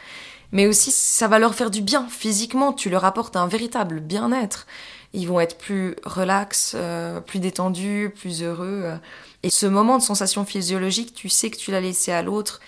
Mais 0.52 0.66
aussi, 0.66 0.90
ça 0.90 1.28
va 1.28 1.38
leur 1.38 1.54
faire 1.54 1.70
du 1.70 1.82
bien 1.82 2.06
physiquement. 2.08 2.72
Tu 2.72 2.90
leur 2.90 3.04
apportes 3.04 3.36
un 3.36 3.46
véritable 3.46 4.00
bien-être. 4.00 4.66
Ils 5.12 5.28
vont 5.28 5.40
être 5.40 5.58
plus 5.58 5.96
relax, 6.04 6.72
euh, 6.74 7.20
plus 7.20 7.38
détendus, 7.38 8.12
plus 8.14 8.42
heureux. 8.42 8.98
Et 9.42 9.50
ce 9.50 9.66
moment 9.66 9.98
de 9.98 10.02
sensation 10.02 10.44
physiologique, 10.44 11.14
tu 11.14 11.28
sais 11.28 11.50
que 11.50 11.56
tu 11.56 11.70
l'as 11.70 11.80
laissé 11.80 12.12
à 12.12 12.22
l'autre. 12.22 12.60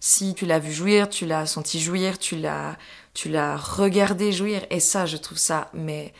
Si 0.00 0.34
tu 0.34 0.46
l'as 0.46 0.58
vu 0.58 0.72
jouir, 0.72 1.08
tu 1.08 1.26
l'as 1.26 1.46
senti 1.46 1.80
jouir, 1.80 2.18
tu 2.18 2.36
l'as, 2.36 2.76
tu 3.14 3.28
l'as 3.28 3.56
regardé 3.56 4.32
jouir. 4.32 4.62
Et 4.70 4.80
ça, 4.80 5.06
je 5.06 5.16
trouve 5.16 5.38
ça, 5.38 5.70
mais 5.72 6.12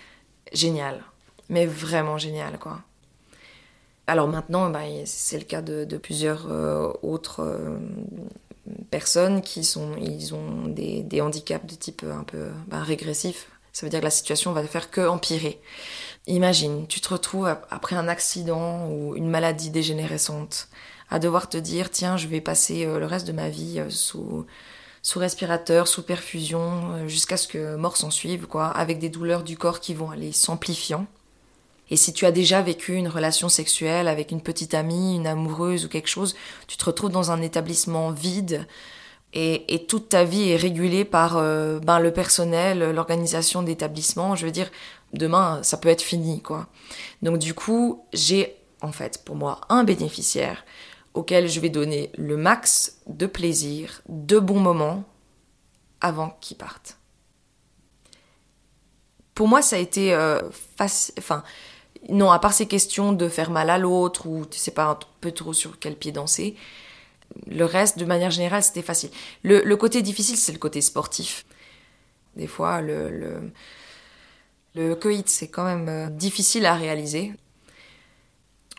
génial. 0.52 1.02
Mais 1.48 1.66
vraiment 1.66 2.18
génial, 2.18 2.58
quoi. 2.58 2.80
Alors 4.06 4.28
maintenant, 4.28 4.70
bah, 4.70 4.82
c'est 5.04 5.38
le 5.38 5.44
cas 5.44 5.62
de, 5.62 5.96
plusieurs 5.96 6.46
euh, 6.48 6.92
autres 7.02 7.40
euh, 7.40 7.76
personnes 8.90 9.42
qui 9.42 9.64
sont, 9.64 9.96
ils 10.00 10.34
ont 10.34 10.66
des, 10.66 11.20
handicaps 11.20 11.66
de 11.66 11.74
type 11.74 12.04
un 12.04 12.24
peu 12.24 12.48
bah, 12.68 12.82
régressif. 12.82 13.48
Ça 13.72 13.84
veut 13.86 13.90
dire 13.90 14.00
que 14.00 14.04
la 14.04 14.10
situation 14.10 14.52
va 14.52 14.62
faire 14.64 14.90
que 14.90 15.06
empirer. 15.06 15.60
Imagine, 16.26 16.86
tu 16.86 17.00
te 17.00 17.10
retrouves 17.10 17.54
après 17.70 17.94
un 17.94 18.08
accident 18.08 18.88
ou 18.88 19.14
une 19.16 19.28
maladie 19.28 19.70
dégénérescente 19.70 20.68
à 21.10 21.18
devoir 21.18 21.48
te 21.48 21.56
dire 21.56 21.90
tiens, 21.90 22.16
je 22.16 22.26
vais 22.26 22.40
passer 22.40 22.84
euh, 22.84 22.98
le 22.98 23.06
reste 23.06 23.26
de 23.26 23.32
ma 23.32 23.48
vie 23.48 23.80
sous 23.90 24.46
sous 25.02 25.20
respirateur, 25.20 25.86
sous 25.86 26.02
perfusion, 26.02 27.06
jusqu'à 27.06 27.36
ce 27.36 27.46
que 27.46 27.76
mort 27.76 27.96
s'en 27.96 28.10
suive, 28.10 28.48
quoi, 28.48 28.66
avec 28.66 28.98
des 28.98 29.08
douleurs 29.08 29.44
du 29.44 29.56
corps 29.56 29.78
qui 29.78 29.94
vont 29.94 30.10
aller 30.10 30.32
s'amplifiant. 30.32 31.06
Et 31.90 31.96
si 31.96 32.12
tu 32.12 32.26
as 32.26 32.32
déjà 32.32 32.62
vécu 32.62 32.94
une 32.94 33.08
relation 33.08 33.48
sexuelle 33.48 34.08
avec 34.08 34.32
une 34.32 34.40
petite 34.40 34.74
amie, 34.74 35.16
une 35.16 35.26
amoureuse 35.26 35.84
ou 35.84 35.88
quelque 35.88 36.08
chose, 36.08 36.34
tu 36.66 36.76
te 36.76 36.84
retrouves 36.84 37.10
dans 37.10 37.30
un 37.30 37.40
établissement 37.42 38.10
vide 38.10 38.66
et, 39.32 39.84
toute 39.86 40.08
ta 40.08 40.24
vie 40.24 40.48
est 40.48 40.56
régulée 40.56 41.04
par 41.04 41.36
euh, 41.36 41.78
ben, 41.78 41.98
le 41.98 42.10
personnel, 42.10 42.78
l'organisation 42.92 43.62
d'établissement. 43.62 44.34
Je 44.34 44.46
veux 44.46 44.52
dire, 44.52 44.70
demain, 45.12 45.62
ça 45.62 45.76
peut 45.76 45.90
être 45.90 46.02
fini, 46.02 46.40
quoi. 46.40 46.68
Donc 47.22 47.38
du 47.38 47.52
coup, 47.52 48.04
j'ai 48.14 48.56
en 48.80 48.92
fait 48.92 49.22
pour 49.24 49.36
moi 49.36 49.60
un 49.68 49.84
bénéficiaire 49.84 50.64
auquel 51.12 51.48
je 51.48 51.60
vais 51.60 51.68
donner 51.68 52.10
le 52.16 52.36
max 52.36 52.98
de 53.06 53.26
plaisir, 53.26 54.00
de 54.08 54.38
bons 54.38 54.60
moments 54.60 55.04
avant 56.00 56.36
qu'il 56.40 56.56
parte. 56.56 56.98
Pour 59.34 59.48
moi, 59.48 59.60
ça 59.60 59.76
a 59.76 59.78
été 59.78 60.14
euh, 60.14 60.40
facile. 60.76 61.14
Enfin, 61.18 61.42
non, 62.08 62.30
à 62.30 62.38
part 62.38 62.52
ces 62.52 62.66
questions 62.66 63.12
de 63.12 63.28
faire 63.28 63.50
mal 63.50 63.70
à 63.70 63.78
l'autre 63.78 64.26
ou 64.26 64.44
tu 64.46 64.58
sais 64.58 64.70
pas 64.70 64.86
un 64.90 64.98
peu 65.20 65.32
trop 65.32 65.52
sur 65.52 65.78
quel 65.78 65.96
pied 65.96 66.12
danser, 66.12 66.56
le 67.46 67.64
reste, 67.64 67.98
de 67.98 68.04
manière 68.04 68.30
générale, 68.30 68.62
c'était 68.62 68.82
facile. 68.82 69.10
Le, 69.42 69.74
côté 69.74 70.02
difficile, 70.02 70.36
c'est 70.36 70.52
le 70.52 70.58
côté 70.58 70.80
sportif. 70.80 71.44
Des 72.36 72.46
fois, 72.46 72.80
le, 72.80 73.10
le, 73.10 73.52
le 74.74 75.22
c'est 75.26 75.48
quand 75.48 75.64
même 75.64 75.88
euh, 75.88 76.08
difficile 76.08 76.66
à 76.66 76.74
réaliser 76.74 77.32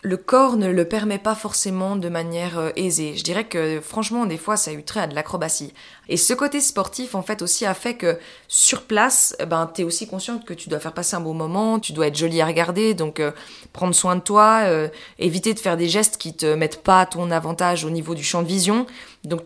le 0.03 0.15
corps 0.15 0.57
ne 0.57 0.67
le 0.67 0.85
permet 0.85 1.17
pas 1.17 1.33
forcément 1.33 1.95
de 1.95 2.07
manière 2.07 2.59
euh, 2.59 2.69
aisée. 2.75 3.15
Je 3.17 3.23
dirais 3.23 3.45
que 3.45 3.81
franchement, 3.81 4.27
des 4.27 4.37
fois, 4.37 4.55
ça 4.55 4.69
a 4.69 4.73
eu 4.73 4.83
trait 4.83 4.99
à 5.01 5.07
de 5.07 5.15
l'acrobatie. 5.15 5.73
Et 6.07 6.17
ce 6.17 6.33
côté 6.33 6.61
sportif, 6.61 7.15
en 7.15 7.23
fait, 7.23 7.41
aussi 7.41 7.65
a 7.65 7.73
fait 7.73 7.95
que 7.95 8.19
sur 8.47 8.83
place, 8.83 9.35
eh 9.39 9.45
ben, 9.45 9.65
t'es 9.65 9.83
aussi 9.83 10.07
consciente 10.07 10.45
que 10.45 10.53
tu 10.53 10.69
dois 10.69 10.79
faire 10.79 10.93
passer 10.93 11.15
un 11.15 11.19
bon 11.19 11.33
moment, 11.33 11.79
tu 11.79 11.93
dois 11.93 12.07
être 12.07 12.15
jolie 12.15 12.41
à 12.41 12.45
regarder, 12.45 12.93
donc 12.93 13.19
euh, 13.19 13.31
prendre 13.73 13.95
soin 13.95 14.15
de 14.15 14.21
toi, 14.21 14.61
euh, 14.65 14.87
éviter 15.17 15.55
de 15.55 15.59
faire 15.59 15.77
des 15.77 15.89
gestes 15.89 16.17
qui 16.17 16.35
te 16.35 16.53
mettent 16.53 16.83
pas 16.83 17.01
à 17.01 17.05
ton 17.07 17.31
avantage 17.31 17.83
au 17.83 17.89
niveau 17.89 18.13
du 18.13 18.23
champ 18.23 18.43
de 18.43 18.47
vision. 18.47 18.85
Donc 19.23 19.41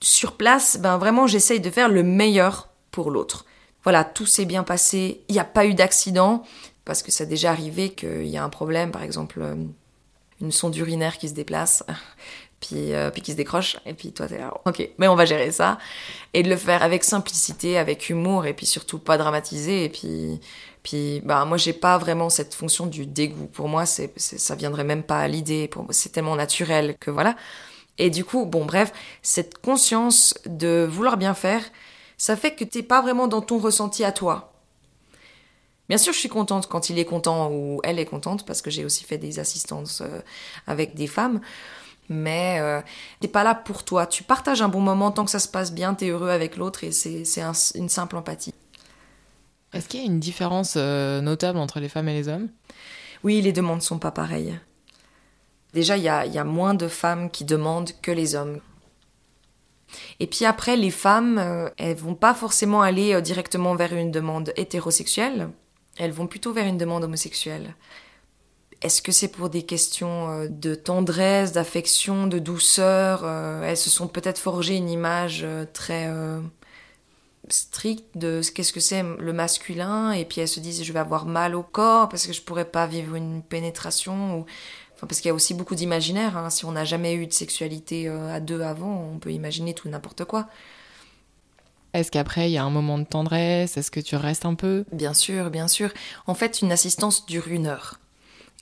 sur 0.00 0.32
place, 0.36 0.78
ben 0.80 0.98
vraiment, 0.98 1.28
j'essaye 1.28 1.60
de 1.60 1.70
faire 1.70 1.88
le 1.88 2.02
meilleur 2.02 2.70
pour 2.90 3.10
l'autre. 3.10 3.46
Voilà, 3.84 4.04
tout 4.04 4.26
s'est 4.26 4.44
bien 4.46 4.64
passé, 4.64 5.22
il 5.28 5.32
n'y 5.32 5.40
a 5.40 5.44
pas 5.44 5.64
eu 5.64 5.74
d'accident, 5.74 6.42
parce 6.84 7.02
que 7.02 7.12
ça 7.12 7.22
a 7.22 7.26
déjà 7.26 7.50
arrivé 7.50 7.90
qu'il 7.90 8.26
y 8.26 8.36
a 8.36 8.44
un 8.44 8.48
problème, 8.48 8.90
par 8.90 9.02
exemple 9.02 9.42
une 10.42 10.52
sonde 10.52 10.76
urinaire 10.76 11.16
qui 11.16 11.28
se 11.28 11.34
déplace, 11.34 11.84
puis, 12.60 12.92
euh, 12.92 13.10
puis 13.10 13.22
qui 13.22 13.32
se 13.32 13.36
décroche, 13.36 13.78
et 13.86 13.94
puis 13.94 14.12
toi 14.12 14.26
t'es 14.26 14.38
là, 14.38 14.52
ok, 14.66 14.90
mais 14.98 15.08
on 15.08 15.14
va 15.14 15.24
gérer 15.24 15.50
ça, 15.52 15.78
et 16.34 16.42
de 16.42 16.50
le 16.50 16.56
faire 16.56 16.82
avec 16.82 17.04
simplicité, 17.04 17.78
avec 17.78 18.10
humour, 18.10 18.44
et 18.44 18.52
puis 18.52 18.66
surtout 18.66 18.98
pas 18.98 19.16
dramatiser, 19.16 19.84
et 19.84 19.88
puis, 19.88 20.40
puis 20.82 21.22
bah 21.24 21.44
moi 21.44 21.56
j'ai 21.56 21.72
pas 21.72 21.96
vraiment 21.96 22.28
cette 22.28 22.54
fonction 22.54 22.86
du 22.86 23.06
dégoût. 23.06 23.46
Pour 23.46 23.68
moi, 23.68 23.86
c'est, 23.86 24.12
ça 24.18 24.54
viendrait 24.54 24.84
même 24.84 25.02
pas 25.04 25.20
à 25.20 25.28
l'idée. 25.28 25.70
C'est 25.90 26.10
tellement 26.12 26.36
naturel 26.36 26.96
que 27.00 27.10
voilà. 27.10 27.36
Et 27.98 28.10
du 28.10 28.24
coup, 28.24 28.46
bon 28.46 28.64
bref, 28.64 28.92
cette 29.22 29.58
conscience 29.58 30.34
de 30.46 30.86
vouloir 30.90 31.16
bien 31.16 31.34
faire, 31.34 31.62
ça 32.16 32.36
fait 32.36 32.54
que 32.54 32.64
t'es 32.64 32.82
pas 32.82 33.02
vraiment 33.02 33.28
dans 33.28 33.42
ton 33.42 33.58
ressenti 33.58 34.04
à 34.04 34.12
toi. 34.12 34.51
Bien 35.92 35.98
sûr, 35.98 36.14
je 36.14 36.18
suis 36.18 36.30
contente 36.30 36.68
quand 36.68 36.88
il 36.88 36.98
est 36.98 37.04
content 37.04 37.50
ou 37.52 37.78
elle 37.84 37.98
est 37.98 38.06
contente 38.06 38.46
parce 38.46 38.62
que 38.62 38.70
j'ai 38.70 38.86
aussi 38.86 39.04
fait 39.04 39.18
des 39.18 39.38
assistances 39.38 40.00
euh, 40.00 40.20
avec 40.66 40.94
des 40.94 41.06
femmes. 41.06 41.42
Mais 42.08 42.56
euh, 42.60 42.80
t'es 43.20 43.28
pas 43.28 43.44
là 43.44 43.54
pour 43.54 43.84
toi. 43.84 44.06
Tu 44.06 44.22
partages 44.22 44.62
un 44.62 44.70
bon 44.70 44.80
moment 44.80 45.10
tant 45.10 45.26
que 45.26 45.30
ça 45.30 45.38
se 45.38 45.48
passe 45.48 45.70
bien, 45.70 45.92
t'es 45.92 46.08
heureux 46.08 46.30
avec 46.30 46.56
l'autre 46.56 46.82
et 46.82 46.92
c'est 46.92 47.24
une 47.74 47.90
simple 47.90 48.16
empathie. 48.16 48.54
Est-ce 49.74 49.86
qu'il 49.86 50.00
y 50.00 50.02
a 50.02 50.06
une 50.06 50.18
différence 50.18 50.76
euh, 50.78 51.20
notable 51.20 51.58
entre 51.58 51.78
les 51.78 51.90
femmes 51.90 52.08
et 52.08 52.14
les 52.14 52.26
hommes? 52.26 52.48
Oui, 53.22 53.42
les 53.42 53.52
demandes 53.52 53.82
sont 53.82 53.98
pas 53.98 54.12
pareilles. 54.12 54.58
Déjà, 55.74 55.98
il 55.98 56.04
y 56.04 56.08
a, 56.08 56.24
y 56.24 56.38
a, 56.38 56.44
moins 56.44 56.72
de 56.72 56.88
femmes 56.88 57.30
qui 57.30 57.44
demandent 57.44 57.90
que 58.00 58.12
les 58.12 58.34
hommes. 58.34 58.60
Et 60.20 60.26
puis 60.26 60.46
après, 60.46 60.78
les 60.78 60.90
femmes, 60.90 61.70
elles 61.76 61.96
vont 61.96 62.14
pas 62.14 62.32
forcément 62.32 62.80
aller 62.80 63.20
directement 63.20 63.74
vers 63.74 63.92
une 63.92 64.10
demande 64.10 64.54
hétérosexuelle 64.56 65.50
elles 65.98 66.12
vont 66.12 66.26
plutôt 66.26 66.52
vers 66.52 66.66
une 66.66 66.78
demande 66.78 67.04
homosexuelle. 67.04 67.74
Est-ce 68.82 69.00
que 69.00 69.12
c'est 69.12 69.28
pour 69.28 69.48
des 69.48 69.62
questions 69.62 70.30
euh, 70.30 70.48
de 70.48 70.74
tendresse, 70.74 71.52
d'affection, 71.52 72.26
de 72.26 72.38
douceur 72.40 73.22
euh, 73.24 73.62
Elles 73.62 73.76
se 73.76 73.90
sont 73.90 74.08
peut-être 74.08 74.38
forgées 74.38 74.76
une 74.76 74.90
image 74.90 75.42
euh, 75.44 75.64
très 75.72 76.10
stricte 77.48 78.04
de 78.16 78.40
qu'est-ce 78.54 78.72
que 78.72 78.80
c'est 78.80 79.02
le 79.02 79.32
masculin, 79.32 80.12
et 80.12 80.24
puis 80.24 80.40
elles 80.40 80.48
se 80.48 80.60
disent 80.60 80.84
je 80.84 80.92
vais 80.92 81.00
avoir 81.00 81.26
mal 81.26 81.54
au 81.54 81.62
corps 81.62 82.08
parce 82.08 82.26
que 82.26 82.32
je 82.32 82.40
pourrais 82.40 82.64
pas 82.64 82.86
vivre 82.86 83.14
une 83.14 83.42
pénétration, 83.42 84.46
parce 85.00 85.20
qu'il 85.20 85.28
y 85.28 85.30
a 85.30 85.34
aussi 85.34 85.52
beaucoup 85.52 85.74
d'imaginaire. 85.74 86.36
Hein. 86.36 86.50
Si 86.50 86.64
on 86.64 86.72
n'a 86.72 86.84
jamais 86.84 87.14
eu 87.14 87.26
de 87.26 87.32
sexualité 87.32 88.08
à 88.08 88.40
deux 88.40 88.62
avant, 88.62 89.10
on 89.12 89.18
peut 89.18 89.32
imaginer 89.32 89.74
tout 89.74 89.88
n'importe 89.88 90.24
quoi. 90.24 90.48
Est-ce 91.94 92.10
qu'après, 92.10 92.50
il 92.50 92.52
y 92.52 92.58
a 92.58 92.64
un 92.64 92.70
moment 92.70 92.98
de 92.98 93.04
tendresse? 93.04 93.76
Est-ce 93.76 93.90
que 93.90 94.00
tu 94.00 94.16
restes 94.16 94.46
un 94.46 94.54
peu? 94.54 94.84
Bien 94.92 95.14
sûr, 95.14 95.50
bien 95.50 95.68
sûr. 95.68 95.90
En 96.26 96.34
fait, 96.34 96.62
une 96.62 96.72
assistance 96.72 97.26
dure 97.26 97.48
une 97.48 97.66
heure. 97.66 97.98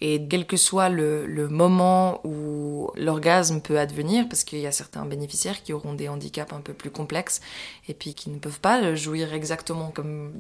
Et 0.03 0.27
quel 0.29 0.47
que 0.47 0.57
soit 0.57 0.89
le, 0.89 1.49
moment 1.49 2.21
où 2.25 2.91
l'orgasme 2.97 3.61
peut 3.61 3.79
advenir, 3.79 4.27
parce 4.29 4.45
qu'il 4.45 4.61
y 4.61 4.67
a 4.67 4.73
certains 4.73 5.05
bénéficiaires 5.05 5.63
qui 5.63 5.73
auront 5.73 5.93
des 5.93 6.09
handicaps 6.09 6.53
un 6.53 6.61
peu 6.61 6.73
plus 6.73 6.91
complexes 6.91 7.41
et 7.87 7.95
puis 7.95 8.15
qui 8.15 8.31
ne 8.31 8.39
peuvent 8.39 8.61
pas 8.61 8.95
jouir 8.95 9.35
exactement 9.35 9.91
comme, 9.91 10.33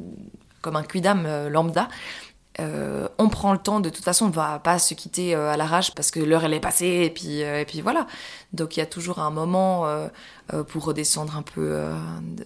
comme 0.63 0.77
un 0.77 0.83
quidam 0.83 1.27
euh, 1.27 1.51
lambda, 1.51 1.89
euh, 2.59 3.09
on 3.19 3.29
prend 3.29 3.53
le 3.53 3.59
temps, 3.59 3.81
de 3.81 3.91
toute 3.91 4.05
façon, 4.05 4.27
on 4.27 4.31
va 4.31 4.59
pas 4.59 4.79
se 4.79 4.95
quitter 4.95 5.35
euh, 5.35 5.51
à 5.51 5.57
l'arrache 5.57 5.95
parce 5.95 6.11
que 6.11 6.19
l'heure 6.19 6.45
elle 6.45 6.53
est 6.53 6.61
passée 6.61 7.03
et 7.05 7.11
puis, 7.11 7.43
euh, 7.43 7.61
et 7.61 7.65
puis 7.65 7.81
voilà. 7.81 8.07
Donc 8.53 8.77
il 8.77 8.81
y 8.81 8.83
a 8.83 8.87
toujours 8.87 9.21
un 9.21 9.31
moment 9.31 9.87
pour 10.69 10.85
redescendre 10.85 11.37
un 11.37 11.43
peu 11.43 11.81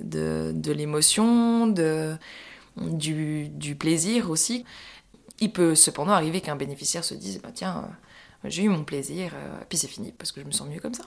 de, 0.00 0.72
l'émotion, 0.72 1.66
de, 1.66 2.16
du, 2.76 3.48
du, 3.48 3.74
plaisir 3.74 4.30
aussi. 4.30 4.64
Il 5.40 5.52
peut 5.52 5.74
cependant 5.74 6.12
arriver 6.12 6.40
qu'un 6.42 6.56
bénéficiaire 6.56 7.02
se 7.02 7.14
dise 7.14 7.40
bah, 7.42 7.48
Tiens, 7.54 7.88
j'ai 8.44 8.64
eu 8.64 8.68
mon 8.68 8.84
plaisir, 8.84 9.32
et 9.62 9.64
puis 9.68 9.78
c'est 9.78 9.88
fini 9.88 10.12
parce 10.12 10.32
que 10.32 10.42
je 10.42 10.46
me 10.46 10.52
sens 10.52 10.68
mieux 10.68 10.80
comme 10.80 10.94
ça. 10.94 11.04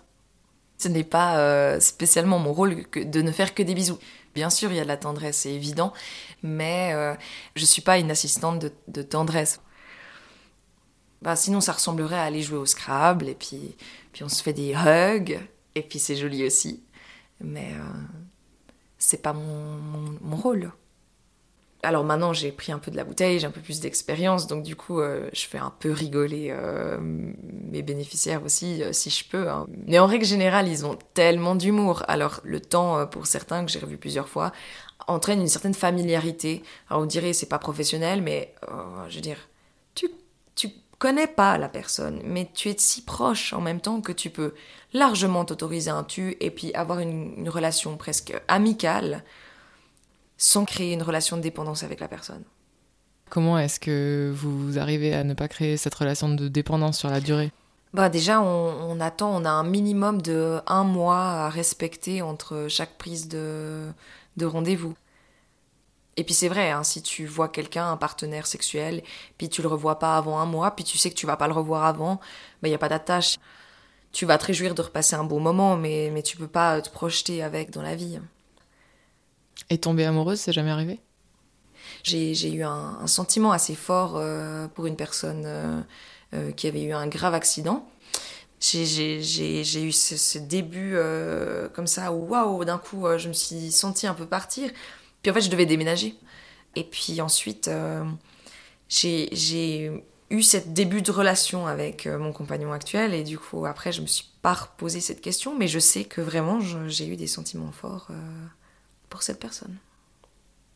Ce 0.80 0.88
n'est 0.88 1.04
pas 1.04 1.80
spécialement 1.80 2.40
mon 2.40 2.52
rôle 2.54 2.86
de 2.96 3.22
ne 3.22 3.32
faire 3.32 3.54
que 3.54 3.62
des 3.62 3.76
bisous. 3.76 4.00
Bien 4.34 4.50
sûr, 4.50 4.72
il 4.72 4.78
y 4.78 4.80
a 4.80 4.84
de 4.84 4.88
la 4.88 4.98
tendresse, 4.98 5.38
c'est 5.40 5.54
évident, 5.54 5.94
mais 6.44 6.92
euh, 6.94 7.16
je 7.56 7.62
ne 7.62 7.68
suis 7.68 7.82
pas 7.82 7.98
une 7.98 8.12
assistante 8.12 8.66
de, 8.88 9.02
tendresse. 9.02 9.62
Bah, 11.22 11.36
sinon, 11.36 11.62
ça 11.62 11.72
ressemblerait 11.74 12.18
à 12.18 12.24
aller 12.24 12.42
jouer 12.44 12.58
au 12.58 12.66
Scrabble, 12.66 13.30
et 13.30 13.36
puis, 13.36 13.76
puis 14.14 14.24
on 14.24 14.30
se 14.30 14.44
fait 14.44 14.54
des 14.54 14.74
hugs, 14.74 15.40
et 15.76 15.82
puis 15.82 16.00
c'est 16.00 16.16
joli 16.16 16.46
aussi. 16.46 16.84
Mais, 17.42 17.74
euh, 17.74 18.02
c'est 18.98 19.22
pas 19.22 19.34
mon, 19.34 20.36
rôle. 20.36 20.72
Alors 21.88 22.04
maintenant, 22.04 22.34
j'ai 22.34 22.52
pris 22.52 22.74
un 22.74 22.80
peu 22.80 22.92
de 22.92 22.98
la 22.98 23.06
bouteille, 23.06 23.40
j'ai 23.40 23.48
un 23.48 23.52
peu 23.52 23.62
plus 23.62 23.80
d'expérience, 23.80 24.46
donc 24.46 24.62
du 24.62 24.76
coup, 24.76 25.00
euh, 25.00 25.30
je 25.32 25.46
fais 25.46 25.58
un 25.58 25.72
peu 25.80 25.90
rigoler 25.90 26.50
euh, 26.52 26.98
mes 27.00 27.82
bénéficiaires 27.82 28.44
aussi, 28.44 28.84
euh, 28.84 28.92
si 28.92 29.10
je 29.10 29.24
peux. 29.24 29.50
Hein. 29.50 29.68
Mais 29.86 29.98
en 29.98 30.06
règle 30.06 30.26
générale, 30.26 30.68
ils 30.68 30.86
ont 30.86 30.98
tellement 31.14 31.56
d'humour. 31.56 32.04
Alors, 32.10 32.42
le 32.44 32.60
temps, 32.60 33.08
pour 33.08 33.26
certains 33.26 33.66
que 33.66 33.72
j'ai 33.72 33.80
revu 33.80 33.96
plusieurs 33.96 34.28
fois, 34.28 34.52
entraîne 35.08 35.40
une 35.40 35.48
certaine 35.48 35.74
familiarité. 35.74 36.62
Alors, 36.90 37.04
on 37.04 37.06
dirait, 37.06 37.32
c'est 37.32 37.46
pas 37.48 37.58
professionnel, 37.58 38.22
mais 38.22 38.54
je 39.08 39.16
veux 39.16 39.22
dire, 39.22 39.48
tu, 39.96 40.10
tu 40.56 40.68
connais 41.00 41.28
pas 41.28 41.58
la 41.58 41.70
personne, 41.70 42.20
mais 42.26 42.50
tu 42.54 42.68
es 42.68 42.76
si 42.78 43.06
proche 43.06 43.54
en 43.54 43.62
même 43.62 43.80
temps 43.80 44.02
que 44.02 44.12
tu 44.12 44.30
peux 44.30 44.54
largement 44.92 45.46
t'autoriser 45.46 45.90
un 45.90 46.04
tu 46.04 46.36
et 46.42 46.52
puis 46.52 46.74
avoir 46.74 47.00
une, 47.00 47.48
relation 47.48 47.96
presque 47.96 48.34
amicale 48.50 49.24
sans 50.38 50.66
créer 50.66 50.94
une 50.94 51.04
relation 51.04 51.38
de 51.38 51.42
dépendance 51.42 51.84
avec 51.84 52.00
la 52.00 52.08
personne. 52.08 52.44
Comment 53.30 53.60
est-ce 53.60 53.80
que 53.80 54.32
vous 54.34 54.80
arrivez 54.80 55.14
à 55.14 55.24
ne 55.24 55.34
pas 55.34 55.48
créer 55.48 55.78
cette 55.78 55.96
relation 55.96 56.30
de 56.30 56.48
dépendance 56.48 56.98
sur 56.98 57.10
la 57.10 57.20
durée? 57.20 57.52
Bah 57.94 58.10
déjà, 58.10 58.42
on, 58.42 59.00
attend, 59.00 59.36
on 59.36 59.46
a 59.46 59.50
un 59.50 59.64
minimum 59.64 60.22
de 60.22 60.60
un 60.68 60.84
mois 60.84 61.24
à 61.24 61.50
respecter 61.50 62.22
entre 62.22 62.68
chaque 62.70 62.98
prise 62.98 63.28
de, 63.28 63.88
de 64.38 64.46
rendez-vous. 64.46 64.96
Et 66.16 66.24
puis 66.24 66.34
c'est 66.34 66.48
vrai, 66.48 66.72
hein, 66.72 66.84
si 66.84 67.02
tu 67.02 67.26
vois 67.26 67.50
quelqu'un, 67.50 67.92
un 67.92 67.98
partenaire 67.98 68.48
sexuel, 68.48 69.04
puis 69.38 69.50
tu 69.50 69.62
le 69.62 69.68
revois 69.68 70.00
pas 70.00 70.18
avant 70.18 70.40
un 70.40 70.46
mois, 70.46 70.72
puis 70.72 70.84
tu 70.84 70.98
sais 70.98 71.10
que 71.10 71.16
tu 71.16 71.26
vas 71.26 71.38
pas 71.38 71.48
le 71.48 71.54
revoir 71.54 71.86
avant, 71.86 72.20
il 72.64 72.70
n'y 72.70 72.76
a 72.76 72.80
pas 72.80 72.90
d'attache 72.90 73.38
tu 74.12 74.26
vas 74.26 74.38
te 74.38 74.46
réjouir 74.46 74.74
de 74.74 74.82
repasser 74.82 75.16
un 75.16 75.24
bon 75.24 75.40
moment, 75.40 75.78
mais, 75.78 76.10
mais 76.12 76.24
tu 76.24 76.38
peux 76.38 76.48
pas 76.48 76.82
te 76.82 76.90
projeter 76.90 77.44
avec 77.44 77.72
dans 77.72 77.82
la 77.82 77.96
vie. 77.96 78.20
Et 79.70 79.78
tomber 79.78 80.06
amoureuse, 80.06 80.40
c'est 80.40 80.54
jamais 80.54 80.72
arrivé? 80.72 81.00
J'ai 82.04 82.52
eu 82.52 82.64
un, 82.64 83.06
sentiment 83.08 83.52
assez 83.52 83.76
fort 83.76 84.14
euh, 84.16 84.68
pour 84.68 84.86
une 84.86 84.96
personne 84.96 85.44
euh, 85.46 85.82
euh, 86.34 86.52
qui 86.52 86.68
avait 86.68 86.84
eu 86.84 86.94
un 86.94 87.08
grave 87.08 87.34
accident. 87.34 87.88
J'ai 88.60 89.20
eu 89.20 89.92
ce, 89.92 90.38
début 90.38 90.98
comme 91.74 91.88
ça 91.88 92.12
où, 92.12 92.28
waouh, 92.30 92.66
d'un 92.66 92.78
coup, 92.78 93.06
je 93.18 93.28
me 93.28 93.34
suis 93.34 93.72
sentie 93.72 94.08
un 94.08 94.14
peu 94.14 94.26
partir. 94.26 94.72
Puis 95.22 95.32
en 95.32 95.34
fait, 95.34 95.42
je 95.42 95.50
devais 95.50 95.66
déménager. 95.66 96.16
Et 96.76 96.84
puis 96.84 97.22
ensuite, 97.22 97.70
j'ai 98.90 99.92
eu 100.30 100.44
cette 100.44 100.74
début 100.74 101.02
de 101.02 101.12
relation 101.12 101.68
avec 101.68 102.08
mon 102.08 102.34
compagnon 102.34 102.74
actuel 102.74 103.14
et 103.14 103.24
du 103.24 103.40
coup 103.40 103.66
après 103.66 103.94
je 103.94 104.02
me 104.02 104.08
suis 104.08 104.26
pas 104.42 104.54
reposé 104.54 105.00
cette 105.00 105.22
question 105.22 105.58
mais 105.58 105.70
je 105.70 105.80
sais 105.80 106.04
que 106.04 106.20
vraiment 106.20 106.60
j'ai 106.60 107.08
eu 107.08 107.16
des 107.16 107.28
sentiments 107.28 107.72
forts 107.72 108.10
pour 109.18 109.24
cette 109.24 109.40
personne. 109.40 109.76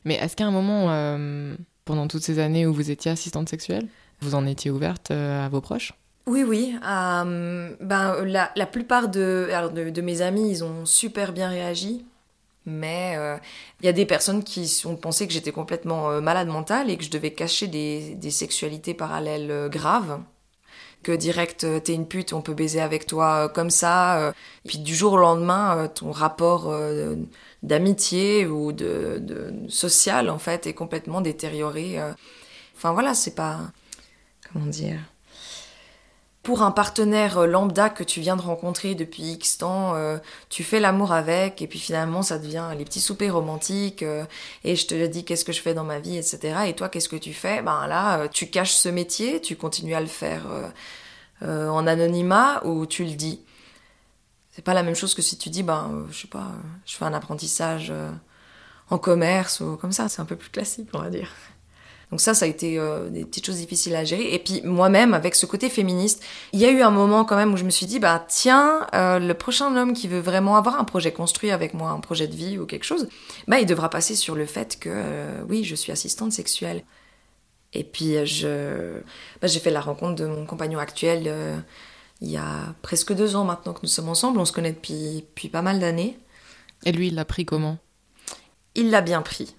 Mais 0.03 0.15
est-ce 0.15 0.35
qu'à 0.35 0.47
un 0.47 0.51
moment 0.51 0.87
euh, 0.89 1.55
pendant 1.85 2.07
toutes 2.07 2.23
ces 2.23 2.39
années 2.39 2.65
où 2.65 2.73
vous 2.73 2.89
étiez 2.89 3.11
assistante 3.11 3.47
sexuelle, 3.47 3.87
vous 4.21 4.33
en 4.33 4.47
étiez 4.47 4.71
ouverte 4.71 5.11
à 5.11 5.47
vos 5.49 5.61
proches? 5.61 5.93
Oui, 6.25 6.43
oui. 6.43 6.75
ben, 6.81 7.75
la, 7.79 8.51
la 8.55 8.65
plupart 8.65 9.09
de, 9.09 9.47
de, 9.71 10.01
mes 10.01 10.21
amis, 10.21 10.49
ils 10.49 10.63
ont 10.63 10.87
super 10.87 11.33
bien 11.33 11.49
réagi. 11.49 12.03
Mais 12.65 13.15
euh, 13.17 13.37
il 13.79 13.85
y 13.85 13.89
a 13.89 13.93
des 13.93 14.05
personnes 14.05 14.43
qui 14.43 14.83
ont 14.85 14.95
pensé 14.95 15.27
que 15.27 15.33
j'étais 15.33 15.51
complètement 15.51 16.11
euh, 16.11 16.21
malade 16.21 16.47
mentale 16.47 16.89
et 16.89 16.97
que 16.97 17.03
je 17.03 17.09
devais 17.09 17.31
cacher 17.31 17.67
des, 17.67 18.15
des 18.15 18.31
sexualités 18.31 18.93
parallèles 18.93 19.49
euh, 19.49 19.69
graves. 19.69 20.19
Que 21.03 21.11
direct, 21.11 21.65
t'es 21.83 21.93
une 21.93 22.07
pute, 22.07 22.33
on 22.33 22.41
peut 22.41 22.53
baiser 22.53 22.79
avec 22.79 23.07
toi 23.07 23.49
comme 23.49 23.71
ça. 23.71 24.33
puis 24.67 24.77
du 24.77 24.95
jour 24.95 25.13
au 25.13 25.17
lendemain, 25.17 25.87
ton 25.87 26.11
rapport 26.11 26.71
d'amitié 27.63 28.45
ou 28.45 28.71
de, 28.71 29.17
de, 29.19 29.51
social, 29.67 30.29
en 30.29 30.37
fait, 30.37 30.67
est 30.67 30.73
complètement 30.73 31.21
détérioré. 31.21 31.99
Enfin 32.75 32.93
voilà, 32.93 33.15
c'est 33.15 33.33
pas... 33.35 33.71
Comment 34.53 34.67
dire 34.67 35.10
pour 36.43 36.63
un 36.63 36.71
partenaire 36.71 37.37
euh, 37.37 37.47
lambda 37.47 37.89
que 37.89 38.03
tu 38.03 38.19
viens 38.19 38.35
de 38.35 38.41
rencontrer 38.41 38.95
depuis 38.95 39.23
X 39.33 39.59
temps, 39.59 39.95
euh, 39.95 40.17
tu 40.49 40.63
fais 40.63 40.79
l'amour 40.79 41.11
avec 41.11 41.61
et 41.61 41.67
puis 41.67 41.79
finalement 41.79 42.23
ça 42.23 42.39
devient 42.39 42.69
les 42.77 42.83
petits 42.83 43.01
soupers 43.01 43.33
romantiques 43.33 44.01
euh, 44.03 44.25
et 44.63 44.75
je 44.75 44.87
te 44.87 45.07
dis 45.07 45.23
qu'est-ce 45.23 45.45
que 45.45 45.51
je 45.51 45.61
fais 45.61 45.73
dans 45.73 45.83
ma 45.83 45.99
vie, 45.99 46.17
etc. 46.17 46.61
Et 46.67 46.73
toi 46.73 46.89
qu'est-ce 46.89 47.09
que 47.09 47.15
tu 47.15 47.33
fais? 47.33 47.61
Ben 47.61 47.85
là, 47.87 48.27
tu 48.27 48.47
caches 48.47 48.73
ce 48.73 48.89
métier, 48.89 49.39
tu 49.41 49.55
continues 49.55 49.95
à 49.95 50.01
le 50.01 50.07
faire 50.07 50.43
en 51.41 51.87
anonymat 51.87 52.65
ou 52.65 52.85
tu 52.85 53.03
le 53.03 53.11
dis? 53.11 53.41
C'est 54.51 54.63
pas 54.63 54.73
la 54.73 54.83
même 54.83 54.95
chose 54.95 55.15
que 55.15 55.21
si 55.21 55.37
tu 55.37 55.49
dis 55.49 55.63
ben 55.63 56.05
je 56.11 56.21
sais 56.21 56.27
pas, 56.27 56.51
je 56.85 56.95
fais 56.95 57.05
un 57.05 57.13
apprentissage 57.13 57.93
en 58.89 58.97
commerce 58.97 59.59
ou 59.59 59.77
comme 59.77 59.91
ça, 59.91 60.09
c'est 60.09 60.21
un 60.21 60.25
peu 60.25 60.35
plus 60.35 60.49
classique 60.49 60.89
on 60.93 60.99
va 60.99 61.09
dire. 61.09 61.29
Donc 62.11 62.19
ça, 62.21 62.33
ça 62.33 62.45
a 62.45 62.47
été 62.47 62.77
euh, 62.77 63.09
des 63.09 63.23
petites 63.25 63.45
choses 63.45 63.57
difficiles 63.57 63.95
à 63.95 64.03
gérer. 64.03 64.33
Et 64.33 64.39
puis 64.39 64.61
moi-même, 64.63 65.13
avec 65.13 65.33
ce 65.33 65.45
côté 65.45 65.69
féministe, 65.69 66.23
il 66.51 66.59
y 66.59 66.65
a 66.65 66.71
eu 66.71 66.81
un 66.81 66.91
moment 66.91 67.23
quand 67.23 67.37
même 67.37 67.53
où 67.53 67.57
je 67.57 67.63
me 67.63 67.69
suis 67.69 67.85
dit, 67.85 67.99
bah 67.99 68.23
tiens, 68.27 68.85
euh, 68.93 69.19
le 69.19 69.33
prochain 69.33 69.75
homme 69.75 69.93
qui 69.93 70.07
veut 70.07 70.19
vraiment 70.19 70.57
avoir 70.57 70.79
un 70.79 70.83
projet 70.83 71.11
construit 71.13 71.51
avec 71.51 71.73
moi, 71.73 71.91
un 71.91 71.99
projet 72.01 72.27
de 72.27 72.35
vie 72.35 72.59
ou 72.59 72.65
quelque 72.65 72.83
chose, 72.83 73.07
bah 73.47 73.59
il 73.59 73.65
devra 73.65 73.89
passer 73.89 74.15
sur 74.15 74.35
le 74.35 74.45
fait 74.45 74.77
que 74.79 74.89
euh, 74.91 75.41
oui, 75.47 75.63
je 75.63 75.75
suis 75.75 75.91
assistante 75.91 76.33
sexuelle. 76.33 76.83
Et 77.73 77.85
puis 77.85 78.25
je, 78.25 78.99
bah, 79.41 79.47
j'ai 79.47 79.61
fait 79.61 79.71
la 79.71 79.79
rencontre 79.79 80.15
de 80.15 80.25
mon 80.25 80.45
compagnon 80.45 80.79
actuel 80.79 81.63
il 82.21 82.29
y 82.29 82.37
a 82.37 82.75
presque 82.83 83.13
deux 83.13 83.35
ans 83.35 83.43
maintenant 83.43 83.73
que 83.73 83.79
nous 83.81 83.89
sommes 83.89 84.09
ensemble. 84.09 84.39
On 84.39 84.45
se 84.45 84.51
connaît 84.51 84.71
depuis, 84.71 85.25
depuis 85.27 85.49
pas 85.49 85.63
mal 85.63 85.79
d'années. 85.79 86.17
Et 86.85 86.91
lui, 86.91 87.07
il 87.07 87.15
l'a 87.15 87.25
pris 87.25 87.45
comment? 87.45 87.77
Il 88.75 88.91
l'a 88.91 89.01
bien 89.01 89.21
pris. 89.21 89.55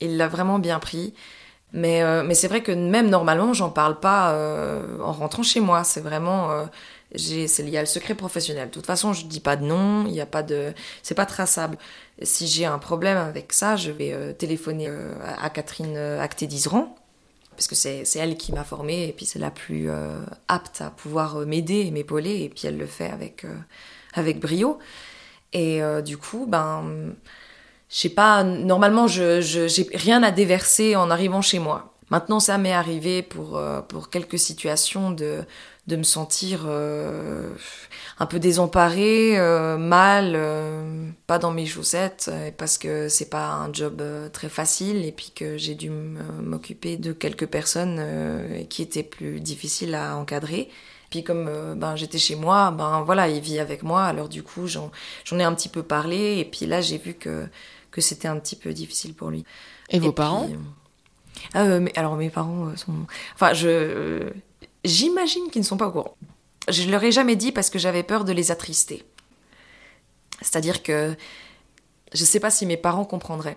Il 0.00 0.16
l'a 0.16 0.28
vraiment 0.28 0.58
bien 0.58 0.78
pris. 0.78 1.14
Mais, 1.76 2.02
euh, 2.02 2.22
mais 2.24 2.34
c'est 2.34 2.48
vrai 2.48 2.62
que 2.62 2.72
même 2.72 3.10
normalement, 3.10 3.52
j'en 3.52 3.68
parle 3.68 4.00
pas 4.00 4.32
euh, 4.32 4.98
en 5.02 5.12
rentrant 5.12 5.42
chez 5.42 5.60
moi. 5.60 5.84
C'est 5.84 6.00
vraiment, 6.00 6.50
euh, 6.50 6.64
c'est 7.14 7.62
lié 7.62 7.78
le 7.78 7.86
secret 7.86 8.14
professionnel. 8.14 8.68
De 8.68 8.72
toute 8.72 8.86
façon, 8.86 9.12
je 9.12 9.26
dis 9.26 9.40
pas 9.40 9.56
de 9.56 9.64
nom, 9.64 10.06
il 10.06 10.14
y 10.14 10.22
a 10.22 10.26
pas 10.26 10.42
de, 10.42 10.72
c'est 11.02 11.14
pas 11.14 11.26
traçable. 11.26 11.76
Si 12.22 12.46
j'ai 12.46 12.64
un 12.64 12.78
problème 12.78 13.18
avec 13.18 13.52
ça, 13.52 13.76
je 13.76 13.90
vais 13.90 14.34
téléphoner 14.34 14.90
à 15.38 15.50
Catherine 15.50 15.98
Acté-Dizeran, 15.98 16.96
parce 17.50 17.68
que 17.68 17.74
c'est 17.74 18.06
elle 18.16 18.38
qui 18.38 18.52
m'a 18.52 18.64
formée 18.64 19.06
et 19.08 19.12
puis 19.12 19.26
c'est 19.26 19.38
la 19.38 19.50
plus 19.50 19.90
apte 20.48 20.80
à 20.80 20.88
pouvoir 20.88 21.40
m'aider 21.40 21.80
et 21.80 21.90
m'épauler 21.90 22.42
et 22.42 22.48
puis 22.48 22.66
elle 22.66 22.78
le 22.78 22.86
fait 22.86 23.10
avec 23.10 23.44
avec 24.14 24.40
brio. 24.40 24.78
Et 25.52 25.82
du 26.02 26.16
coup, 26.16 26.46
ben 26.48 27.14
je 27.88 27.98
sais 27.98 28.08
pas, 28.08 28.42
normalement, 28.42 29.06
je, 29.06 29.40
j'ai 29.40 29.88
rien 29.94 30.22
à 30.22 30.30
déverser 30.30 30.96
en 30.96 31.10
arrivant 31.10 31.42
chez 31.42 31.58
moi. 31.58 31.92
Maintenant, 32.10 32.38
ça 32.38 32.56
m'est 32.56 32.72
arrivé 32.72 33.22
pour, 33.22 33.56
euh, 33.56 33.80
pour 33.80 34.10
quelques 34.10 34.38
situations 34.38 35.10
de, 35.10 35.44
de 35.88 35.96
me 35.96 36.04
sentir 36.04 36.64
euh, 36.66 37.50
un 38.20 38.26
peu 38.26 38.38
désemparée, 38.38 39.36
euh, 39.38 39.76
mal, 39.76 40.38
pas 41.26 41.38
dans 41.38 41.50
mes 41.50 41.66
chaussettes, 41.66 42.30
parce 42.58 42.78
que 42.78 43.08
c'est 43.08 43.30
pas 43.30 43.48
un 43.48 43.72
job 43.72 44.02
très 44.32 44.48
facile 44.48 45.04
et 45.04 45.12
puis 45.12 45.32
que 45.34 45.56
j'ai 45.56 45.74
dû 45.74 45.90
m'occuper 45.90 46.96
de 46.96 47.12
quelques 47.12 47.46
personnes 47.46 48.00
qui 48.68 48.82
étaient 48.82 49.02
plus 49.02 49.40
difficiles 49.40 49.94
à 49.94 50.16
encadrer. 50.16 50.68
Puis 51.10 51.22
comme 51.22 51.48
ben 51.76 51.94
j'étais 51.94 52.18
chez 52.18 52.34
moi, 52.34 52.72
ben 52.72 53.02
voilà, 53.02 53.28
il 53.28 53.40
vit 53.40 53.60
avec 53.60 53.84
moi, 53.84 54.04
alors 54.04 54.28
du 54.28 54.42
coup 54.42 54.66
j'en, 54.66 54.90
j'en 55.24 55.38
ai 55.38 55.44
un 55.44 55.54
petit 55.54 55.68
peu 55.68 55.84
parlé 55.84 56.38
et 56.38 56.44
puis 56.44 56.66
là 56.66 56.80
j'ai 56.80 56.98
vu 56.98 57.14
que 57.14 57.46
que 57.96 58.02
c'était 58.02 58.28
un 58.28 58.38
petit 58.38 58.56
peu 58.56 58.74
difficile 58.74 59.14
pour 59.14 59.30
lui. 59.30 59.44
Et, 59.88 59.98
vos 59.98 60.12
parents 60.12 60.48
euh, 60.50 60.56
ah, 61.54 61.62
euh, 61.62 61.80
mais, 61.80 61.92
Alors 61.96 62.16
mes 62.16 62.28
parents 62.28 62.66
euh, 62.66 62.76
sont... 62.76 62.92
Enfin, 63.34 63.54
je... 63.54 64.30
J'imagine 64.84 65.50
qu'ils 65.50 65.62
ne 65.62 65.66
sont 65.66 65.78
pas 65.78 65.88
au 65.88 65.92
courant. 65.92 66.16
Je 66.68 66.82
ne 66.82 66.90
leur 66.90 67.02
ai 67.02 67.10
jamais 67.10 67.36
dit 67.36 67.52
parce 67.52 67.70
que 67.70 67.78
j'avais 67.78 68.02
peur 68.02 68.24
de 68.24 68.32
les 68.32 68.50
attrister. 68.50 69.02
C'est-à-dire 70.42 70.82
que 70.82 71.16
je 72.12 72.20
ne 72.20 72.26
sais 72.26 72.38
pas 72.38 72.50
si 72.50 72.66
mes 72.66 72.76
parents 72.76 73.06
comprendraient. 73.06 73.56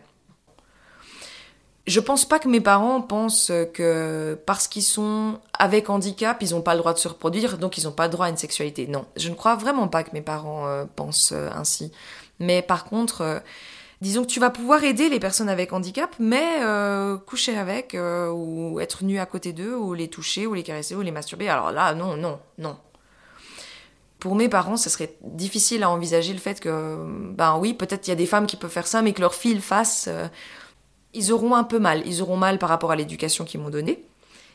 Je 1.85 1.99
pense 1.99 2.23
pas 2.23 2.39
que 2.39 2.47
mes 2.47 2.61
parents 2.61 3.01
pensent 3.01 3.51
que 3.73 4.39
parce 4.45 4.67
qu'ils 4.67 4.83
sont 4.83 5.39
avec 5.53 5.89
handicap, 5.89 6.41
ils 6.41 6.51
n'ont 6.51 6.61
pas 6.61 6.75
le 6.75 6.79
droit 6.79 6.93
de 6.93 6.99
se 6.99 7.07
reproduire, 7.07 7.57
donc 7.57 7.77
ils 7.77 7.85
n'ont 7.85 7.91
pas 7.91 8.05
le 8.05 8.11
droit 8.11 8.27
à 8.27 8.29
une 8.29 8.37
sexualité. 8.37 8.87
Non, 8.87 9.05
je 9.17 9.29
ne 9.29 9.35
crois 9.35 9.55
vraiment 9.55 9.87
pas 9.87 10.03
que 10.03 10.11
mes 10.13 10.21
parents 10.21 10.85
pensent 10.95 11.33
ainsi. 11.33 11.91
Mais 12.39 12.61
par 12.61 12.85
contre, 12.85 13.41
disons 14.01 14.23
que 14.23 14.27
tu 14.27 14.39
vas 14.39 14.49
pouvoir 14.49 14.83
aider 14.83 15.09
les 15.09 15.19
personnes 15.19 15.49
avec 15.49 15.73
handicap, 15.73 16.15
mais 16.19 16.59
euh, 16.61 17.17
coucher 17.17 17.57
avec, 17.57 17.95
euh, 17.95 18.29
ou 18.31 18.79
être 18.79 19.03
nu 19.03 19.19
à 19.19 19.25
côté 19.25 19.53
d'eux, 19.53 19.75
ou 19.75 19.93
les 19.93 20.07
toucher, 20.07 20.47
ou 20.47 20.53
les 20.53 20.63
caresser, 20.63 20.95
ou 20.95 21.01
les 21.01 21.11
masturber. 21.11 21.49
Alors 21.49 21.71
là, 21.71 21.93
non, 21.93 22.15
non, 22.15 22.39
non. 22.57 22.77
Pour 24.19 24.35
mes 24.35 24.49
parents, 24.49 24.77
ce 24.77 24.89
serait 24.89 25.15
difficile 25.23 25.83
à 25.83 25.89
envisager 25.89 26.33
le 26.33 26.39
fait 26.39 26.59
que, 26.59 26.97
ben 27.33 27.57
oui, 27.57 27.73
peut-être 27.73 28.07
il 28.07 28.09
y 28.09 28.13
a 28.13 28.17
des 28.17 28.25
femmes 28.25 28.47
qui 28.47 28.57
peuvent 28.57 28.69
faire 28.69 28.87
ça, 28.87 29.01
mais 29.01 29.13
que 29.13 29.21
leur 29.21 29.33
fille 29.33 29.53
le 29.53 29.61
fasse. 29.61 30.05
Euh, 30.09 30.27
ils 31.13 31.31
auront 31.31 31.55
un 31.55 31.63
peu 31.63 31.79
mal. 31.79 32.03
Ils 32.05 32.21
auront 32.21 32.37
mal 32.37 32.59
par 32.59 32.69
rapport 32.69 32.91
à 32.91 32.95
l'éducation 32.95 33.45
qu'ils 33.45 33.61
m'ont 33.61 33.69
donnée. 33.69 34.05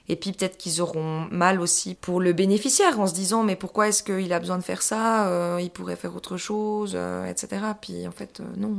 Et 0.08 0.16
puis 0.16 0.32
peut-être 0.32 0.58
qu'ils 0.58 0.82
auront 0.82 1.26
mal 1.30 1.60
aussi 1.60 1.94
pour 1.94 2.20
le 2.20 2.34
bénéficiaire 2.34 3.00
en 3.00 3.06
se 3.06 3.14
disant 3.14 3.42
mais 3.42 3.56
pourquoi 3.56 3.88
est-ce 3.88 4.02
qu'il 4.02 4.32
a 4.32 4.40
besoin 4.40 4.58
de 4.58 4.62
faire 4.62 4.82
ça 4.82 5.28
euh, 5.28 5.58
Il 5.62 5.70
pourrait 5.70 5.96
faire 5.96 6.14
autre 6.14 6.36
chose, 6.36 6.92
euh, 6.94 7.26
etc. 7.26 7.64
Puis 7.80 8.06
en 8.06 8.12
fait 8.12 8.40
euh, 8.40 8.44
non, 8.56 8.78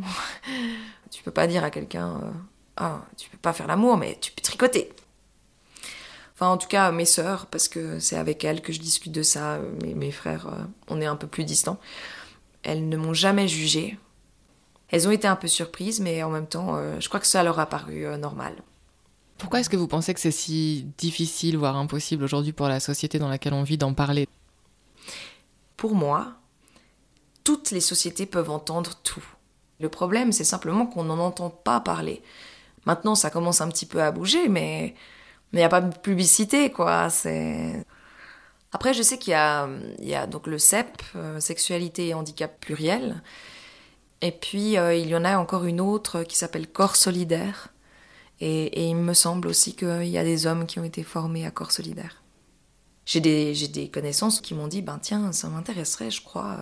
tu 1.11 1.23
peux 1.23 1.31
pas 1.31 1.47
dire 1.47 1.63
à 1.63 1.71
quelqu'un 1.71 2.21
ah 2.77 3.01
tu 3.17 3.29
peux 3.29 3.37
pas 3.37 3.53
faire 3.53 3.67
l'amour 3.67 3.97
mais 3.97 4.17
tu 4.21 4.31
peux 4.31 4.41
tricoter. 4.41 4.91
Enfin 6.35 6.47
en 6.47 6.57
tout 6.57 6.67
cas 6.67 6.91
mes 6.91 7.05
sœurs 7.05 7.47
parce 7.47 7.67
que 7.69 7.99
c'est 7.99 8.17
avec 8.17 8.43
elles 8.43 8.61
que 8.61 8.71
je 8.71 8.79
discute 8.79 9.11
de 9.11 9.23
ça. 9.23 9.59
Mes, 9.81 9.95
mes 9.95 10.11
frères 10.11 10.47
on 10.89 11.01
est 11.01 11.07
un 11.07 11.15
peu 11.15 11.27
plus 11.27 11.43
distants. 11.43 11.79
Elles 12.61 12.87
ne 12.87 12.97
m'ont 12.97 13.13
jamais 13.13 13.47
jugée. 13.47 13.97
Elles 14.89 15.07
ont 15.07 15.11
été 15.11 15.27
un 15.27 15.35
peu 15.35 15.47
surprises 15.47 16.01
mais 16.01 16.21
en 16.21 16.29
même 16.29 16.47
temps 16.47 16.79
je 16.99 17.07
crois 17.07 17.19
que 17.19 17.27
ça 17.27 17.41
leur 17.41 17.59
a 17.59 17.65
paru 17.65 18.05
normal. 18.19 18.53
Pourquoi 19.37 19.59
est-ce 19.59 19.69
que 19.69 19.75
vous 19.75 19.87
pensez 19.87 20.13
que 20.13 20.19
c'est 20.19 20.31
si 20.31 20.87
difficile, 20.97 21.57
voire 21.57 21.75
impossible 21.75 22.23
aujourd'hui 22.23 22.53
pour 22.53 22.67
la 22.67 22.79
société 22.79 23.19
dans 23.19 23.27
laquelle 23.27 23.53
on 23.53 23.63
vit 23.63 23.77
d'en 23.77 23.93
parler? 23.93 24.27
Pour 25.77 25.93
moi, 25.93 26.33
toutes 27.43 27.71
les 27.71 27.81
sociétés 27.81 28.25
peuvent 28.25 28.49
entendre 28.49 28.95
tout. 29.03 29.23
Le 29.79 29.89
problème, 29.89 30.31
c'est 30.31 30.45
simplement 30.45 30.85
qu'on 30.85 31.03
n'en 31.03 31.19
entend 31.19 31.49
pas 31.49 31.81
parler. 31.81 32.21
Maintenant, 32.85 33.15
ça 33.15 33.29
commence 33.29 33.61
un 33.61 33.67
petit 33.67 33.85
peu 33.85 34.01
à 34.01 34.11
bouger, 34.11 34.47
mais 34.47 34.95
il 35.51 35.57
n'y 35.57 35.63
a 35.63 35.69
pas 35.69 35.81
de 35.81 35.95
publicité, 35.97 36.71
quoi. 36.71 37.09
C'est... 37.09 37.85
Après, 38.71 38.93
je 38.93 39.01
sais 39.01 39.17
qu'il 39.17 39.31
y 39.31 39.35
a, 39.35 39.67
il 39.99 40.07
y 40.07 40.15
a 40.15 40.27
donc 40.27 40.47
le 40.47 40.57
CEP, 40.57 41.01
euh, 41.15 41.39
Sexualité 41.39 42.09
et 42.09 42.13
Handicap 42.13 42.59
Pluriel. 42.59 43.21
Et 44.21 44.31
puis, 44.31 44.77
euh, 44.77 44.95
il 44.95 45.07
y 45.07 45.15
en 45.15 45.25
a 45.25 45.37
encore 45.37 45.65
une 45.65 45.81
autre 45.81 46.23
qui 46.23 46.37
s'appelle 46.37 46.67
Corps 46.67 46.95
Solidaire, 46.95 47.69
et, 48.41 48.89
il 48.89 48.95
me 48.95 49.13
semble 49.13 49.47
aussi 49.47 49.75
qu'il 49.75 50.07
y 50.07 50.17
a 50.17 50.23
des 50.23 50.47
hommes 50.47 50.65
qui 50.65 50.79
ont 50.79 50.83
été 50.83 51.03
formés 51.03 51.45
à 51.45 51.51
corps 51.51 51.71
solidaire. 51.71 52.21
J'ai 53.05 53.19
des, 53.19 53.89
connaissances 53.93 54.41
qui 54.41 54.55
m'ont 54.55 54.67
dit, 54.67 54.81
ben 54.81 54.99
tiens, 54.99 55.31
ça 55.31 55.47
m'intéresserait, 55.47 56.09
je 56.09 56.23
crois. 56.23 56.57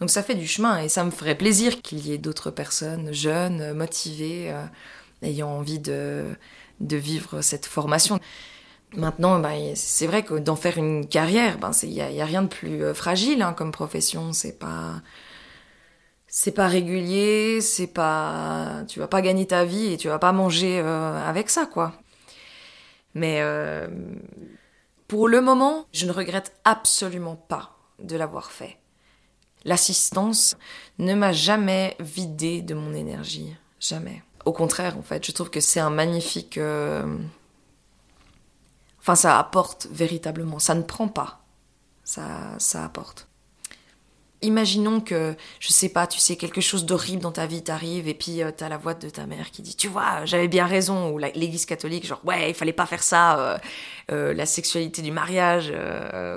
Donc 0.00 0.10
ça 0.10 0.22
fait 0.24 0.34
du 0.34 0.46
chemin 0.46 0.82
et 0.82 0.88
ça 0.88 1.04
me 1.04 1.10
ferait 1.10 1.36
plaisir 1.36 1.82
qu'il 1.82 2.04
y 2.06 2.12
ait 2.12 2.18
d'autres 2.18 2.50
personnes 2.50 3.12
jeunes, 3.12 3.72
motivées, 3.74 4.50
euh, 4.50 4.64
ayant 5.22 5.50
envie 5.50 5.78
de, 5.78 6.36
vivre 6.80 7.42
cette 7.42 7.66
formation. 7.66 8.18
Maintenant, 8.96 9.38
ben, 9.38 9.74
c'est 9.76 10.06
vrai 10.06 10.24
que 10.24 10.34
d'en 10.34 10.56
faire 10.56 10.78
une 10.78 11.06
carrière, 11.06 11.58
ben, 11.58 11.70
il 11.84 11.90
n'y 11.90 12.00
a, 12.00 12.22
a, 12.22 12.26
rien 12.26 12.42
de 12.42 12.48
plus 12.48 12.82
euh, 12.82 12.94
fragile 12.94 13.42
hein, 13.42 13.52
comme 13.52 13.72
profession. 13.72 14.32
C'est 14.32 14.58
pas 14.58 15.00
c'est 16.36 16.50
pas 16.50 16.66
régulier, 16.66 17.60
c'est 17.60 17.86
pas, 17.86 18.82
tu 18.88 18.98
vas 18.98 19.06
pas 19.06 19.22
gagner 19.22 19.46
ta 19.46 19.64
vie 19.64 19.92
et 19.92 19.96
tu 19.96 20.08
vas 20.08 20.18
pas 20.18 20.32
manger 20.32 20.80
euh, 20.80 21.28
avec 21.28 21.48
ça, 21.48 21.64
quoi. 21.64 21.92
Mais 23.14 23.38
euh, 23.40 23.86
pour 25.06 25.28
le 25.28 25.40
moment, 25.40 25.86
je 25.92 26.06
ne 26.06 26.10
regrette 26.10 26.52
absolument 26.64 27.36
pas 27.36 27.76
de 28.00 28.16
l'avoir 28.16 28.50
fait. 28.50 28.80
L'assistance 29.64 30.56
ne 30.98 31.14
m'a 31.14 31.30
jamais 31.30 31.96
vidé 32.00 32.62
de 32.62 32.74
mon 32.74 32.94
énergie, 32.94 33.54
jamais. 33.78 34.24
Au 34.44 34.52
contraire, 34.52 34.98
en 34.98 35.02
fait, 35.02 35.24
je 35.24 35.30
trouve 35.30 35.50
que 35.50 35.60
c'est 35.60 35.78
un 35.78 35.90
magnifique. 35.90 36.58
Euh, 36.58 37.16
enfin, 38.98 39.14
ça 39.14 39.38
apporte 39.38 39.86
véritablement. 39.92 40.58
Ça 40.58 40.74
ne 40.74 40.82
prend 40.82 41.06
pas. 41.06 41.44
Ça, 42.02 42.56
ça 42.58 42.84
apporte 42.84 43.28
imaginons 44.44 45.00
que, 45.00 45.34
je 45.58 45.68
sais 45.72 45.88
pas, 45.88 46.06
tu 46.06 46.18
sais, 46.18 46.36
quelque 46.36 46.60
chose 46.60 46.86
d'horrible 46.86 47.22
dans 47.22 47.32
ta 47.32 47.46
vie 47.46 47.62
t'arrive 47.62 48.06
et 48.08 48.14
puis 48.14 48.42
euh, 48.42 48.50
t'as 48.56 48.68
la 48.68 48.76
voix 48.76 48.94
de 48.94 49.08
ta 49.08 49.26
mère 49.26 49.50
qui 49.50 49.62
dit, 49.62 49.74
tu 49.74 49.88
vois, 49.88 50.24
j'avais 50.24 50.48
bien 50.48 50.66
raison, 50.66 51.10
ou 51.10 51.18
l'église 51.18 51.66
catholique, 51.66 52.06
genre, 52.06 52.20
ouais, 52.24 52.50
il 52.50 52.54
fallait 52.54 52.72
pas 52.72 52.86
faire 52.86 53.02
ça, 53.02 53.38
euh, 53.38 53.58
euh, 54.12 54.34
la 54.34 54.46
sexualité 54.46 55.02
du 55.02 55.10
mariage 55.10 55.72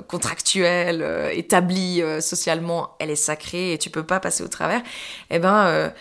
contractuelle, 0.08 1.06
établie 1.34 2.02
socialement, 2.22 2.96
elle 3.00 3.10
est 3.10 3.16
sacrée 3.16 3.74
et 3.74 3.78
tu 3.78 3.90
peux 3.90 4.04
pas 4.04 4.20
passer 4.20 4.44
au 4.44 4.48
travers. 4.48 4.82
Eh 5.30 5.40
ben, 5.40 5.92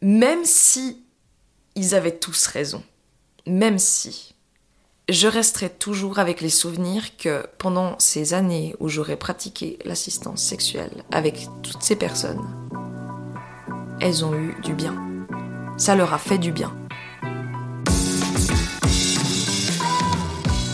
même 0.00 0.44
si 0.44 1.04
ils 1.74 1.94
avaient 1.94 2.16
tous 2.16 2.46
raison, 2.46 2.82
même 3.46 3.78
si, 3.78 4.34
je 5.08 5.26
resterai 5.26 5.70
toujours 5.70 6.18
avec 6.18 6.42
les 6.42 6.50
souvenirs 6.50 7.16
que 7.16 7.46
pendant 7.56 7.98
ces 7.98 8.34
années 8.34 8.76
où 8.78 8.88
j'aurais 8.88 9.16
pratiqué 9.16 9.78
l'assistance 9.84 10.42
sexuelle 10.42 11.02
avec 11.10 11.48
toutes 11.62 11.82
ces 11.82 11.96
personnes, 11.96 12.44
elles 14.00 14.24
ont 14.24 14.34
eu 14.34 14.54
du 14.62 14.74
bien. 14.74 14.94
Ça 15.78 15.96
leur 15.96 16.12
a 16.12 16.18
fait 16.18 16.38
du 16.38 16.52
bien. 16.52 16.76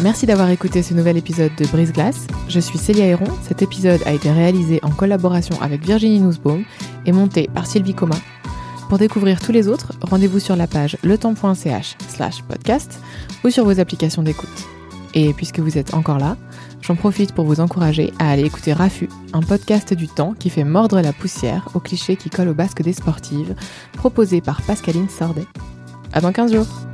Merci 0.03 0.27
d'avoir 0.27 0.51
écouté 0.51 0.83
ce 0.83 0.93
nouvel 0.93 1.17
épisode 1.17 1.55
de 1.55 1.67
Brise 1.67 1.93
Glace. 1.93 2.27
Je 2.49 2.59
suis 2.59 2.79
Célia 2.79 3.07
Héron. 3.07 3.29
Cet 3.47 3.63
épisode 3.63 4.03
a 4.05 4.13
été 4.13 4.31
réalisé 4.31 4.81
en 4.83 4.91
collaboration 4.91 5.61
avec 5.63 5.85
Virginie 5.85 6.21
Nussbaum 6.21 6.65
et 7.07 7.13
monté 7.13 7.49
par 7.55 7.67
Sylvie 7.67 7.95
Coma. 7.95 8.17
Pour 8.89 8.99
découvrir 8.99 9.41
tous 9.41 9.53
les 9.53 9.69
autres, 9.69 9.93
rendez-vous 10.03 10.39
sur 10.39 10.57
la 10.57 10.67
page 10.67 10.97
letemps.ch 11.03 11.97
slash 12.09 12.43
podcast 12.43 13.01
ou 13.43 13.51
sur 13.51 13.65
vos 13.65 13.81
applications 13.81 14.23
d'écoute. 14.23 14.49
Et 15.15 15.33
puisque 15.33 15.61
vous 15.61 15.79
êtes 15.79 15.95
encore 15.95 16.19
là, 16.19 16.37
j'en 16.83 16.97
profite 16.97 17.33
pour 17.33 17.45
vous 17.45 17.61
encourager 17.61 18.13
à 18.19 18.31
aller 18.31 18.45
écouter 18.45 18.73
Rafu, 18.73 19.09
un 19.33 19.41
podcast 19.41 19.95
du 19.95 20.09
temps 20.09 20.35
qui 20.39 20.51
fait 20.51 20.65
mordre 20.65 21.01
la 21.01 21.13
poussière 21.13 21.69
aux 21.75 21.81
clichés 21.81 22.17
qui 22.17 22.31
collent 22.31 22.49
au 22.49 22.55
basque 22.55 22.83
des 22.83 22.93
sportives, 22.93 23.55
proposé 23.95 24.41
par 24.41 24.61
Pascaline 24.63 25.09
Sordet. 25.09 25.47
À 26.13 26.21
dans 26.21 26.33
15 26.33 26.53
jours! 26.53 26.94